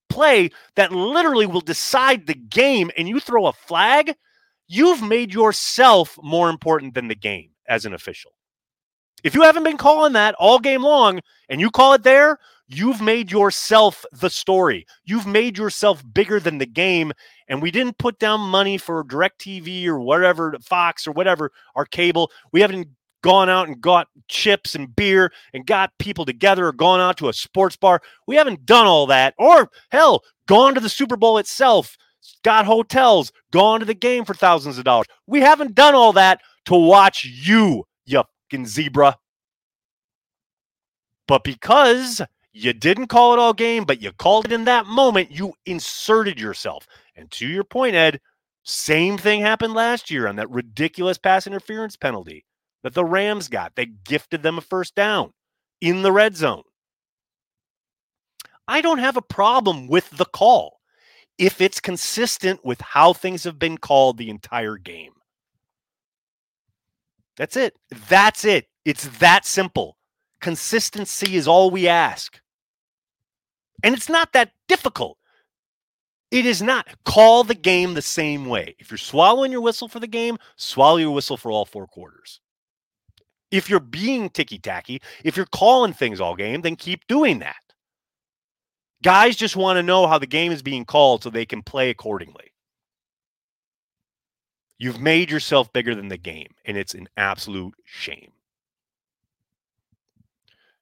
play 0.09 0.49
that 0.77 0.91
literally 0.91 1.45
will 1.45 1.61
decide 1.61 2.27
the 2.27 2.33
game, 2.33 2.91
and 2.97 3.07
you 3.07 3.21
throw 3.21 3.45
a 3.45 3.53
flag, 3.53 4.15
you've 4.69 5.03
made 5.03 5.35
yourself 5.35 6.19
more 6.23 6.49
important 6.49 6.95
than 6.95 7.09
the 7.09 7.15
game 7.15 7.51
as 7.69 7.85
an 7.85 7.93
official. 7.93 8.31
If 9.23 9.35
you 9.35 9.43
haven't 9.43 9.65
been 9.65 9.77
calling 9.77 10.15
that 10.15 10.35
all 10.39 10.59
game 10.59 10.83
long 10.83 11.21
and 11.51 11.61
you 11.61 11.71
call 11.71 11.93
it 11.93 12.03
there, 12.03 12.39
you've 12.69 13.03
made 13.03 13.31
yourself 13.31 14.07
the 14.13 14.31
story. 14.31 14.87
You've 15.05 15.27
made 15.27 15.59
yourself 15.59 16.03
bigger 16.15 16.41
than 16.41 16.57
the 16.57 16.65
game. 16.65 17.13
And 17.49 17.61
we 17.61 17.71
didn't 17.71 17.99
put 17.99 18.19
down 18.19 18.41
money 18.41 18.79
for 18.79 19.05
DirecTV 19.05 19.89
or 19.89 20.01
whatever, 20.01 20.57
Fox 20.63 21.07
or 21.07 21.13
whatever, 21.13 21.53
our 21.75 21.85
cable. 21.85 22.31
We 22.51 22.63
haven't 22.63 22.89
gone 23.23 23.49
out 23.49 23.69
and 23.69 23.81
got 23.81 24.09
chips 24.29 24.75
and 24.75 24.95
beer 24.95 25.33
and 25.53 25.67
got 25.67 25.97
people 25.99 26.25
together 26.25 26.67
or 26.67 26.73
gone 26.73 27.01
out 27.01 27.17
to 27.19 27.29
a 27.29 27.33
sports 27.33 27.77
bar. 27.77 28.01
We 28.27 28.37
haven't 28.37 28.67
done 28.67 28.87
all 28.87 29.07
that. 29.07 29.35
Or 29.39 29.71
hell, 29.91 30.23
gone 30.47 30.75
to 30.75 30.81
the 30.81 30.89
Super 30.89 31.17
Bowl 31.17 31.39
itself, 31.39 31.97
got 32.45 32.67
hotels, 32.67 33.33
gone 33.51 33.81
to 33.81 33.87
the 33.87 33.95
game 33.95 34.25
for 34.25 34.35
thousands 34.35 34.79
of 34.79 34.85
dollars. 34.85 35.07
We 35.27 35.41
haven't 35.41 35.75
done 35.75 35.95
all 35.95 36.13
that 36.15 36.41
to 36.67 36.75
watch 36.75 37.25
you, 37.25 37.87
you 38.07 38.23
fucking 38.51 38.67
zebra. 38.67 39.17
But 41.27 41.45
because 41.45 42.21
you 42.53 42.73
didn't 42.73 43.07
call 43.07 43.33
it 43.33 43.39
all 43.39 43.53
game, 43.53 43.85
but 43.85 44.03
you 44.03 44.13
called 44.13 44.47
it 44.47 44.53
in 44.53 44.65
that 44.65 44.87
moment, 44.87 45.31
you 45.31 45.55
inserted 45.67 46.41
yourself. 46.41 46.87
And 47.15 47.31
to 47.33 47.47
your 47.47 47.65
point, 47.65 47.95
Ed, 47.95 48.21
same 48.65 49.17
thing 49.17 49.41
happened 49.41 49.75
last 49.75 50.11
year 50.11 50.27
on 50.27 50.37
that 50.37 50.51
ridiculous 50.51 51.19
pass 51.19 51.47
interference 51.47 51.97
penalty 51.97 52.45
that 52.83 52.95
the 52.95 53.05
Rams 53.05 53.49
got. 53.49 53.75
They 53.75 53.87
gifted 53.87 54.43
them 54.43 54.59
a 54.59 54.63
first 54.63 54.95
down 54.95 55.33
in 55.81 56.03
the 56.03 56.13
red 56.13 56.37
zone. 56.37 56.63
I 58.69 58.81
don't 58.81 58.99
have 58.99 59.17
a 59.17 59.23
problem 59.23 59.89
with 59.89 60.09
the 60.11 60.25
call 60.25 60.81
if 61.39 61.61
it's 61.61 61.81
consistent 61.81 62.65
with 62.65 62.81
how 62.81 63.13
things 63.13 63.45
have 63.45 63.59
been 63.59 63.79
called 63.79 64.19
the 64.19 64.31
entire 64.31 64.77
game. 64.77 65.13
That's 67.37 67.57
it. 67.57 67.75
That's 68.09 68.45
it. 68.45 68.67
It's 68.85 69.09
that 69.19 69.47
simple. 69.47 69.97
Consistency 70.41 71.37
is 71.37 71.49
all 71.49 71.71
we 71.71 71.89
ask. 71.89 72.41
And 73.83 73.95
it's 73.95 74.09
not 74.09 74.33
that 74.35 74.53
difficult. 74.69 75.17
It 76.31 76.47
is 76.47 76.63
not. 76.63 76.87
Call 77.05 77.43
the 77.43 77.55
game 77.55 77.95
the 77.95 78.03
same 78.03 78.47
way. 78.47 78.77
If 78.79 78.91
you're 78.91 78.99
swallowing 78.99 79.51
your 79.51 79.63
whistle 79.63 79.89
for 79.89 79.99
the 79.99 80.07
game, 80.07 80.39
swallow 80.57 80.99
your 80.99 81.11
whistle 81.11 81.37
for 81.37 81.51
all 81.51 81.65
four 81.65 81.87
quarters. 81.87 82.41
If 83.51 83.69
you're 83.69 83.81
being 83.81 84.31
ticky 84.31 84.59
tacky, 84.59 85.03
if 85.25 85.37
you're 85.37 85.47
calling 85.47 85.93
things 85.93 86.21
all 86.21 86.37
game, 86.37 86.63
then 86.63 86.77
keep 86.77 87.07
doing 87.07 87.41
that. 87.41 87.57
Guys 89.03 89.37
just 89.37 89.57
want 89.57 89.77
to 89.79 89.83
know 89.83 90.07
how 90.07 90.19
the 90.19 90.27
game 90.27 90.53
is 90.53 90.63
being 90.63 90.85
called 90.85 91.23
so 91.23 91.31
they 91.31 91.47
can 91.47 91.63
play 91.63 91.91
accordingly. 91.91 92.53
You've 94.79 95.01
made 95.01 95.31
yourself 95.31 95.73
bigger 95.73 95.95
than 95.95 96.09
the 96.09 96.17
game, 96.17 96.49
and 96.65 96.77
it's 96.77 96.95
an 96.95 97.09
absolute 97.17 97.75
shame. 97.85 98.33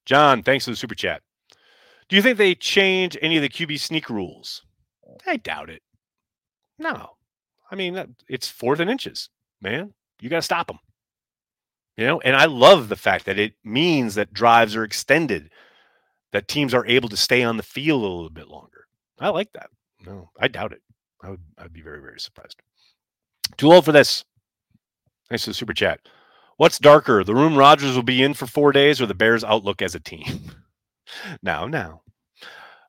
John, 0.04 0.42
thanks 0.42 0.64
for 0.64 0.70
the 0.70 0.76
super 0.76 0.94
chat. 0.94 1.22
Do 2.08 2.16
you 2.16 2.22
think 2.22 2.38
they 2.38 2.54
change 2.54 3.16
any 3.20 3.36
of 3.36 3.42
the 3.42 3.48
QB 3.48 3.78
sneak 3.80 4.08
rules? 4.08 4.62
I 5.26 5.36
doubt 5.36 5.68
it. 5.68 5.82
No. 6.78 7.10
I 7.70 7.74
mean, 7.74 8.16
it's 8.28 8.48
fourth 8.48 8.80
and 8.80 8.90
inches, 8.90 9.28
man. 9.60 9.92
You 10.20 10.30
got 10.30 10.36
to 10.36 10.42
stop 10.42 10.68
them. 10.68 10.78
You 11.98 12.06
know, 12.06 12.20
and 12.20 12.36
I 12.36 12.44
love 12.44 12.88
the 12.88 12.96
fact 12.96 13.24
that 13.26 13.40
it 13.40 13.54
means 13.64 14.14
that 14.14 14.32
drives 14.32 14.76
are 14.76 14.84
extended, 14.84 15.50
that 16.30 16.46
teams 16.46 16.72
are 16.72 16.86
able 16.86 17.08
to 17.08 17.16
stay 17.16 17.42
on 17.42 17.56
the 17.56 17.64
field 17.64 18.04
a 18.04 18.06
little 18.06 18.30
bit 18.30 18.46
longer. 18.46 18.86
I 19.18 19.30
like 19.30 19.52
that. 19.54 19.68
No, 20.06 20.30
I 20.38 20.46
doubt 20.46 20.70
it. 20.70 20.80
I 21.24 21.30
would 21.30 21.40
I'd 21.58 21.72
be 21.72 21.82
very, 21.82 22.00
very 22.00 22.20
surprised. 22.20 22.62
Too 23.56 23.72
old 23.72 23.84
for 23.84 23.90
this. 23.90 24.24
Thanks 25.28 25.42
for 25.42 25.50
the 25.50 25.54
super 25.54 25.72
chat. 25.72 25.98
What's 26.56 26.78
darker, 26.78 27.24
the 27.24 27.34
room 27.34 27.56
Rodgers 27.56 27.96
will 27.96 28.04
be 28.04 28.22
in 28.22 28.32
for 28.32 28.46
four 28.46 28.70
days 28.70 29.00
or 29.00 29.06
the 29.06 29.14
Bears' 29.14 29.42
outlook 29.42 29.82
as 29.82 29.96
a 29.96 30.00
team? 30.00 30.52
now, 31.42 31.66
now. 31.66 32.02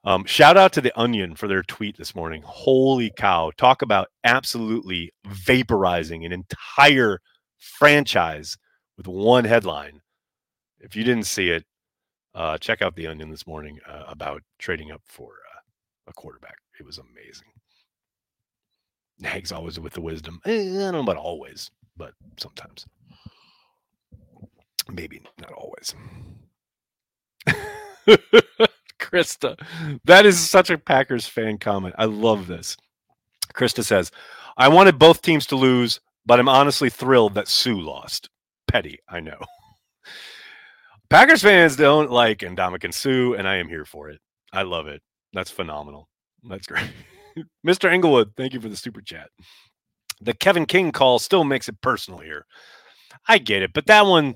Um, 0.04 0.26
shout 0.26 0.56
out 0.56 0.72
to 0.74 0.82
the 0.82 0.98
Onion 0.98 1.36
for 1.36 1.48
their 1.48 1.64
tweet 1.64 1.98
this 1.98 2.14
morning. 2.14 2.44
Holy 2.46 3.12
cow. 3.18 3.52
Talk 3.58 3.82
about 3.82 4.10
absolutely 4.24 5.14
vaporizing 5.26 6.28
an 6.28 6.32
entire 6.32 7.22
franchise 7.58 8.56
with 9.00 9.08
one 9.08 9.46
headline. 9.46 10.02
If 10.82 10.94
you 10.94 11.06
didn't 11.06 11.24
see 11.26 11.50
it, 11.52 11.64
uh, 12.36 12.58
check 12.58 12.82
out 12.82 12.96
the 12.98 13.08
Onion 13.08 13.32
this 13.32 13.48
morning 13.48 13.80
uh, 13.88 14.04
about 14.10 14.44
trading 14.60 14.92
up 14.92 15.02
for 15.06 15.32
uh, 15.56 15.60
a 16.10 16.14
quarterback. 16.14 16.58
It 16.78 16.86
was 16.86 16.98
amazing. 16.98 17.48
Nags 19.18 19.54
always 19.54 19.80
with 19.80 19.94
the 19.94 20.02
wisdom. 20.02 20.42
Eh, 20.46 20.52
I 20.52 20.92
don't 20.92 20.92
know 20.92 21.00
about 21.00 21.16
always, 21.16 21.72
but 21.96 22.14
sometimes. 22.38 22.86
Maybe 24.92 25.22
not 25.40 25.54
always. 25.54 25.96
Krista. 29.00 29.58
That 30.04 30.26
is 30.26 30.38
such 30.38 30.70
a 30.70 30.78
Packers 30.78 31.26
fan 31.26 31.58
comment. 31.58 31.96
I 31.98 32.04
love 32.04 32.48
this. 32.48 32.76
Krista 33.54 33.82
says, 33.84 34.12
I 34.58 34.68
wanted 34.68 35.00
both 35.00 35.22
teams 35.22 35.46
to 35.48 35.56
lose, 35.56 36.02
but 36.26 36.38
I'm 36.38 36.50
honestly 36.50 36.90
thrilled 36.90 37.36
that 37.36 37.48
Suh 37.48 37.72
lost. 37.72 38.30
Petty, 38.70 39.00
I 39.10 39.20
know. 39.20 39.40
Packers 41.10 41.42
fans 41.42 41.76
don't 41.76 42.12
like 42.12 42.40
Ndamukong 42.40 42.94
Suh, 42.94 43.34
and 43.34 43.48
I 43.48 43.56
am 43.56 43.68
here 43.68 43.86
for 43.86 44.10
it. 44.10 44.20
I 44.54 44.62
love 44.62 44.88
it. 44.88 45.02
That's 45.34 45.50
phenomenal. 45.50 46.08
That's 46.44 46.68
great. 46.68 46.92
Mr. 47.66 47.92
Englewood, 47.92 48.34
thank 48.38 48.54
you 48.54 48.62
for 48.62 48.70
the 48.70 48.76
super 48.76 49.02
chat. 49.02 49.30
The 50.22 50.34
Kevin 50.34 50.66
King 50.66 50.92
call 50.92 51.18
still 51.18 51.44
makes 51.44 51.68
it 51.68 51.82
personal 51.82 52.20
here. 52.20 52.46
I 53.28 53.40
get 53.40 53.64
it, 53.64 53.74
but 53.74 53.88
that 53.88 54.06
one 54.06 54.36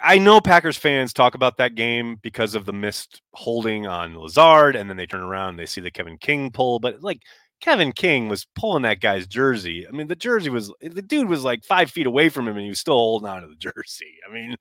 I 0.00 0.18
know 0.18 0.40
Packers 0.40 0.76
fans 0.76 1.12
talk 1.12 1.34
about 1.34 1.56
that 1.56 1.74
game 1.74 2.18
because 2.22 2.54
of 2.54 2.64
the 2.64 2.72
missed 2.72 3.20
holding 3.34 3.86
on 3.86 4.16
Lazard, 4.16 4.76
and 4.76 4.88
then 4.88 4.96
they 4.96 5.06
turn 5.06 5.22
around 5.22 5.50
and 5.50 5.58
they 5.58 5.66
see 5.66 5.80
the 5.80 5.90
Kevin 5.90 6.18
King 6.18 6.50
pull. 6.50 6.78
But 6.78 7.02
like 7.02 7.22
Kevin 7.60 7.92
King 7.92 8.28
was 8.28 8.46
pulling 8.54 8.82
that 8.82 9.00
guy's 9.00 9.26
jersey. 9.26 9.86
I 9.86 9.90
mean, 9.90 10.06
the 10.06 10.16
jersey 10.16 10.50
was 10.50 10.72
eh, 10.82 10.90
the 10.92 11.02
dude 11.02 11.28
was 11.28 11.44
like 11.44 11.64
five 11.64 11.90
feet 11.90 12.06
away 12.06 12.28
from 12.28 12.46
him, 12.46 12.56
and 12.56 12.62
he 12.62 12.68
was 12.68 12.80
still 12.80 12.94
holding 12.94 13.28
on 13.28 13.42
to 13.42 13.48
the 13.48 13.54
jersey. 13.72 14.18
I 14.28 14.32
mean, 14.32 14.56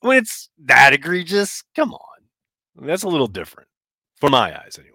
when 0.00 0.18
it's 0.18 0.50
that 0.64 0.92
egregious, 0.92 1.62
come 1.74 1.92
on, 1.92 2.86
that's 2.86 3.04
a 3.04 3.08
little 3.08 3.26
different 3.26 3.68
for 4.16 4.28
my 4.30 4.58
eyes, 4.58 4.78
anyway. 4.78 4.94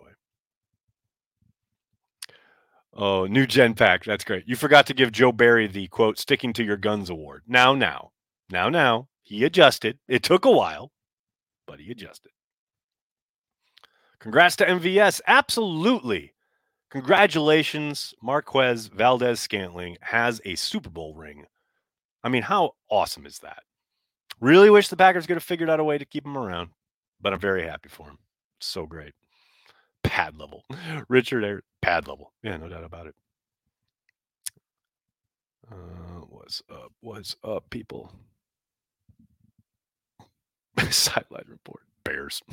Oh, 2.95 3.25
new 3.25 3.47
Gen 3.47 3.73
Pack. 3.73 4.03
That's 4.03 4.23
great. 4.23 4.47
You 4.47 4.55
forgot 4.55 4.85
to 4.87 4.93
give 4.93 5.11
Joe 5.11 5.31
Barry 5.31 5.67
the 5.67 5.87
quote, 5.87 6.19
sticking 6.19 6.53
to 6.53 6.63
your 6.63 6.77
guns 6.77 7.09
award. 7.09 7.43
Now, 7.47 7.73
now, 7.73 8.11
now, 8.49 8.69
now. 8.69 9.07
He 9.23 9.45
adjusted. 9.45 9.97
It 10.07 10.21
took 10.21 10.43
a 10.45 10.51
while, 10.51 10.91
but 11.65 11.79
he 11.79 11.89
adjusted. 11.91 12.31
Congrats 14.19 14.57
to 14.57 14.65
MVS. 14.65 15.21
Absolutely. 15.25 16.32
Congratulations. 16.93 18.13
Marquez 18.21 18.85
Valdes 18.85 19.39
Scantling 19.39 19.97
has 20.01 20.39
a 20.45 20.53
Super 20.53 20.91
Bowl 20.91 21.15
ring. 21.15 21.47
I 22.23 22.29
mean, 22.29 22.43
how 22.43 22.75
awesome 22.87 23.25
is 23.25 23.39
that? 23.39 23.63
Really 24.39 24.69
wish 24.69 24.89
the 24.89 24.95
Packers 24.95 25.25
could 25.25 25.35
have 25.35 25.43
figured 25.43 25.71
out 25.71 25.79
a 25.79 25.83
way 25.83 25.97
to 25.97 26.05
keep 26.05 26.23
him 26.23 26.37
around, 26.37 26.69
but 27.19 27.33
I'm 27.33 27.39
very 27.39 27.63
happy 27.63 27.89
for 27.89 28.05
him. 28.05 28.19
So 28.61 28.85
great. 28.85 29.13
Pad 30.03 30.37
level. 30.37 30.65
Richard, 31.09 31.63
pad 31.81 32.07
level. 32.07 32.31
Yeah, 32.43 32.57
no 32.57 32.69
doubt 32.69 32.83
about 32.83 33.07
it. 33.07 33.15
Uh, 35.71 36.21
what's 36.29 36.61
up? 36.69 36.91
What's 37.01 37.35
up, 37.43 37.71
people? 37.71 38.11
Sideline 40.91 41.45
report. 41.47 41.81
Bears. 42.03 42.43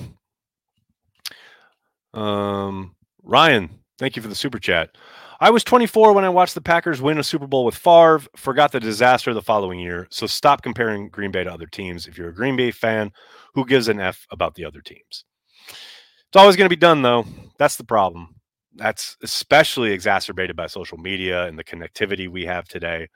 Um, 2.15 2.97
Ryan, 3.23 3.81
thank 4.01 4.17
you 4.17 4.23
for 4.23 4.29
the 4.29 4.35
super 4.35 4.59
chat. 4.59 4.97
I 5.41 5.51
was 5.51 5.63
24 5.63 6.13
when 6.15 6.25
I 6.25 6.29
watched 6.29 6.55
the 6.55 6.61
Packers 6.61 7.01
win 7.01 7.19
a 7.19 7.23
Super 7.23 7.47
Bowl 7.47 7.65
with 7.65 7.77
Favre, 7.77 8.23
forgot 8.37 8.73
the 8.73 8.81
disaster 8.81 9.33
the 9.33 9.43
following 9.43 9.79
year. 9.79 10.09
So 10.11 10.27
stop 10.27 10.63
comparing 10.63 11.09
Green 11.11 11.31
Bay 11.31 11.45
to 11.45 11.53
other 11.53 11.67
teams. 11.67 12.07
If 12.07 12.19
you're 12.19 12.31
a 12.31 12.35
Green 12.35 12.57
Bay 12.57 12.73
fan, 12.73 13.13
who 13.55 13.65
gives 13.65 13.89
an 13.89 14.01
F 14.01 14.27
about 14.31 14.55
the 14.55 14.65
other 14.65 14.81
teams? 14.81 15.25
It's 15.69 16.37
always 16.37 16.57
going 16.57 16.67
to 16.67 16.75
be 16.75 16.81
done, 16.81 17.03
though. 17.03 17.25
That's 17.59 17.77
the 17.77 17.85
problem. 17.85 18.37
That's 18.75 19.17
especially 19.23 19.93
exacerbated 19.93 20.57
by 20.57 20.67
social 20.67 20.99
media 20.99 21.47
and 21.47 21.59
the 21.59 21.65
connectivity 21.65 22.29
we 22.29 22.47
have 22.47 22.69
today. 22.69 23.09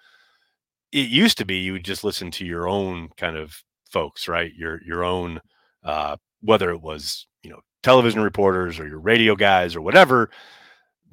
It 0.93 1.09
used 1.09 1.39
to 1.39 1.45
be 1.45 1.57
you 1.57 1.73
would 1.73 1.85
just 1.85 2.05
listen 2.05 2.31
to 2.33 2.45
your 2.45 2.69
own 2.69 3.09
kind 3.17 3.37
of 3.37 3.63
folks, 3.91 4.29
right? 4.29 4.53
Your 4.55 4.81
your 4.85 5.05
own, 5.05 5.41
uh, 5.83 6.17
whether 6.41 6.71
it 6.71 6.83
was 6.83 7.27
you 7.43 7.51
know 7.51 7.61
television 7.83 8.21
reporters 8.21 8.81
or 8.81 8.89
your 8.89 8.99
radio 8.99 9.37
guys 9.37 9.77
or 9.77 9.81
whatever, 9.81 10.31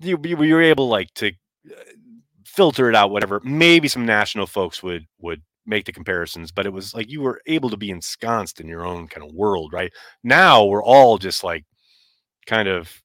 you, 0.02 0.20
you 0.24 0.56
were 0.56 0.62
able 0.62 0.88
like 0.88 1.14
to 1.16 1.30
uh, 1.30 1.76
filter 2.46 2.90
it 2.90 2.96
out. 2.96 3.12
Whatever, 3.12 3.40
maybe 3.44 3.88
some 3.88 4.06
national 4.06 4.48
folks 4.48 4.82
would 4.84 5.06
would 5.20 5.42
make 5.66 5.86
the 5.86 5.92
comparisons, 5.92 6.52
but 6.52 6.66
it 6.66 6.74
was 6.74 6.94
like 6.94 7.10
you 7.10 7.22
were 7.22 7.42
able 7.46 7.70
to 7.70 7.78
be 7.78 7.92
ensconced 7.92 8.60
in 8.60 8.68
your 8.68 8.86
own 8.86 9.08
kind 9.08 9.28
of 9.28 9.34
world, 9.34 9.74
right? 9.74 9.92
Now 10.24 10.66
we're 10.66 10.84
all 10.84 11.18
just 11.18 11.44
like 11.44 11.66
kind 12.46 12.68
of 12.68 13.02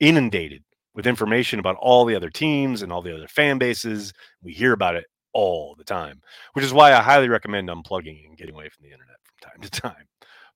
inundated 0.00 0.62
with 0.94 1.06
information 1.06 1.60
about 1.60 1.76
all 1.76 2.04
the 2.04 2.16
other 2.16 2.30
teams 2.30 2.82
and 2.82 2.92
all 2.92 3.02
the 3.02 3.14
other 3.14 3.28
fan 3.28 3.58
bases. 3.58 4.12
We 4.42 4.52
hear 4.52 4.72
about 4.72 4.96
it 4.96 5.04
all 5.32 5.74
the 5.78 5.84
time, 5.84 6.20
which 6.54 6.64
is 6.64 6.72
why 6.72 6.92
I 6.92 7.00
highly 7.00 7.28
recommend 7.28 7.68
unplugging 7.68 8.26
and 8.26 8.36
getting 8.36 8.54
away 8.54 8.68
from 8.68 8.82
the 8.82 8.92
internet 8.92 9.16
from 9.22 9.50
time 9.50 9.60
to 9.62 9.70
time. 9.70 10.06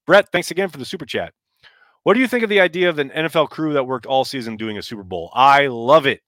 Brett, 0.05 0.31
thanks 0.31 0.51
again 0.51 0.69
for 0.69 0.77
the 0.77 0.85
super 0.85 1.05
chat. 1.05 1.33
What 2.05 2.13
do 2.13 2.19
you 2.19 2.27
think 2.27 2.43
of 2.43 2.51
the 2.51 2.59
idea 2.59 2.87
of 2.87 2.99
an 2.99 3.09
NFL 3.09 3.49
crew 3.49 3.73
that 3.73 3.87
worked 3.87 4.05
all 4.05 4.25
season 4.25 4.57
doing 4.57 4.77
a 4.77 4.83
Super 4.83 5.01
Bowl? 5.01 5.31
I 5.33 5.65
love 5.65 6.05
it. 6.05 6.21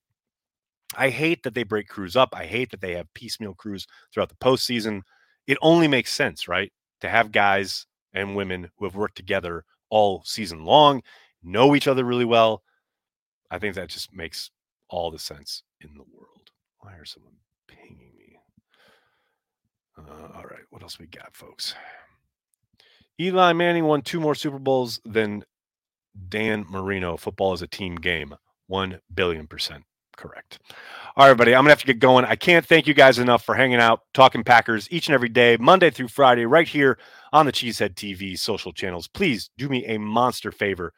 I 0.96 1.10
hate 1.10 1.44
that 1.44 1.54
they 1.54 1.62
break 1.62 1.88
crews 1.88 2.16
up. 2.16 2.30
I 2.34 2.48
hate 2.48 2.72
that 2.72 2.82
they 2.82 2.96
have 2.96 3.14
piecemeal 3.14 3.54
crews 3.54 3.86
throughout 4.12 4.30
the 4.30 4.36
postseason. 4.44 5.02
It 5.46 5.60
only 5.62 5.88
makes 5.88 6.12
sense, 6.12 6.48
right? 6.48 6.74
To 7.02 7.10
have 7.10 7.32
guys 7.32 7.86
and 8.12 8.36
women 8.36 8.72
who 8.76 8.86
have 8.86 8.96
worked 8.96 9.18
together 9.18 9.66
all 9.92 10.24
season 10.26 10.66
long, 10.66 11.04
know 11.44 11.76
each 11.76 11.88
other 11.88 12.04
really 12.04 12.26
well. 12.26 12.64
I 13.52 13.60
think 13.60 13.76
that 13.76 13.90
just 13.90 14.12
makes 14.12 14.50
all 14.90 15.12
the 15.12 15.20
sense 15.20 15.62
in 15.80 15.94
the 15.94 16.06
world. 16.12 16.50
Why 16.80 16.94
are 16.94 17.06
someone 17.06 17.36
pinging 17.68 18.14
me? 18.18 18.40
Uh, 19.96 20.38
all 20.38 20.46
right, 20.46 20.66
what 20.72 20.82
else 20.82 20.98
we 20.98 21.06
got, 21.06 21.36
folks? 21.36 21.76
Eli 23.22 23.54
Manning 23.54 23.86
won 23.86 24.02
two 24.02 24.20
more 24.20 24.34
Super 24.34 24.58
Bowls 24.58 25.00
than 25.06 25.44
Dan 26.30 26.66
Marino. 26.70 27.18
Football 27.18 27.54
is 27.54 27.62
a 27.62 27.68
team 27.68 27.96
game. 27.96 28.36
One 28.68 29.00
billion 29.14 29.48
percent 29.48 29.84
correct. 30.18 30.60
All 31.16 31.24
right, 31.24 31.30
everybody, 31.30 31.56
I'm 31.56 31.64
gonna 31.64 31.70
have 31.70 31.80
to 31.80 31.86
get 31.86 32.00
going. 32.00 32.26
I 32.26 32.36
can't 32.36 32.66
thank 32.66 32.88
you 32.88 32.94
guys 32.94 33.20
enough 33.20 33.46
for 33.46 33.56
hanging 33.56 33.80
out, 33.80 34.02
talking 34.14 34.44
Packers 34.44 34.88
each 34.92 35.08
and 35.08 35.14
every 35.14 35.30
day, 35.30 35.56
Monday 35.58 35.90
through 35.90 36.10
Friday, 36.10 36.46
right 36.46 36.68
here 36.68 36.98
on 37.32 37.46
the 37.46 37.52
Cheesehead 37.52 37.94
TV 37.94 38.38
social 38.38 38.74
channels. 38.74 39.08
Please 39.08 39.50
do 39.58 39.70
me 39.70 39.86
a 39.86 39.98
monster 39.98 40.52
favor. 40.52 40.94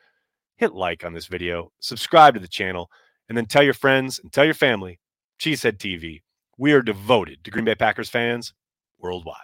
Hit 0.58 0.73
like 0.73 1.05
on 1.05 1.13
this 1.13 1.27
video, 1.27 1.71
subscribe 1.79 2.34
to 2.34 2.39
the 2.39 2.47
channel, 2.47 2.89
and 3.27 3.38
then 3.38 3.45
tell 3.45 3.63
your 3.63 3.73
friends 3.73 4.19
and 4.19 4.34
tell 4.34 4.45
your 4.45 4.53
family, 4.53 4.99
Cheesehead 5.39 5.77
TV. 5.77 6.21
We 6.58 6.73
are 6.73 6.82
devoted 6.82 7.43
to 7.43 7.51
Green 7.51 7.65
Bay 7.65 7.75
Packers 7.75 8.10
fans 8.10 8.53
worldwide. 8.97 9.38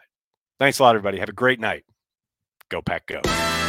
Thanks 0.59 0.79
a 0.79 0.83
lot, 0.83 0.95
everybody. 0.95 1.19
Have 1.19 1.29
a 1.29 1.33
great 1.33 1.59
night. 1.59 1.83
Go 2.69 2.81
Pack 2.81 3.05
Go. 3.05 3.64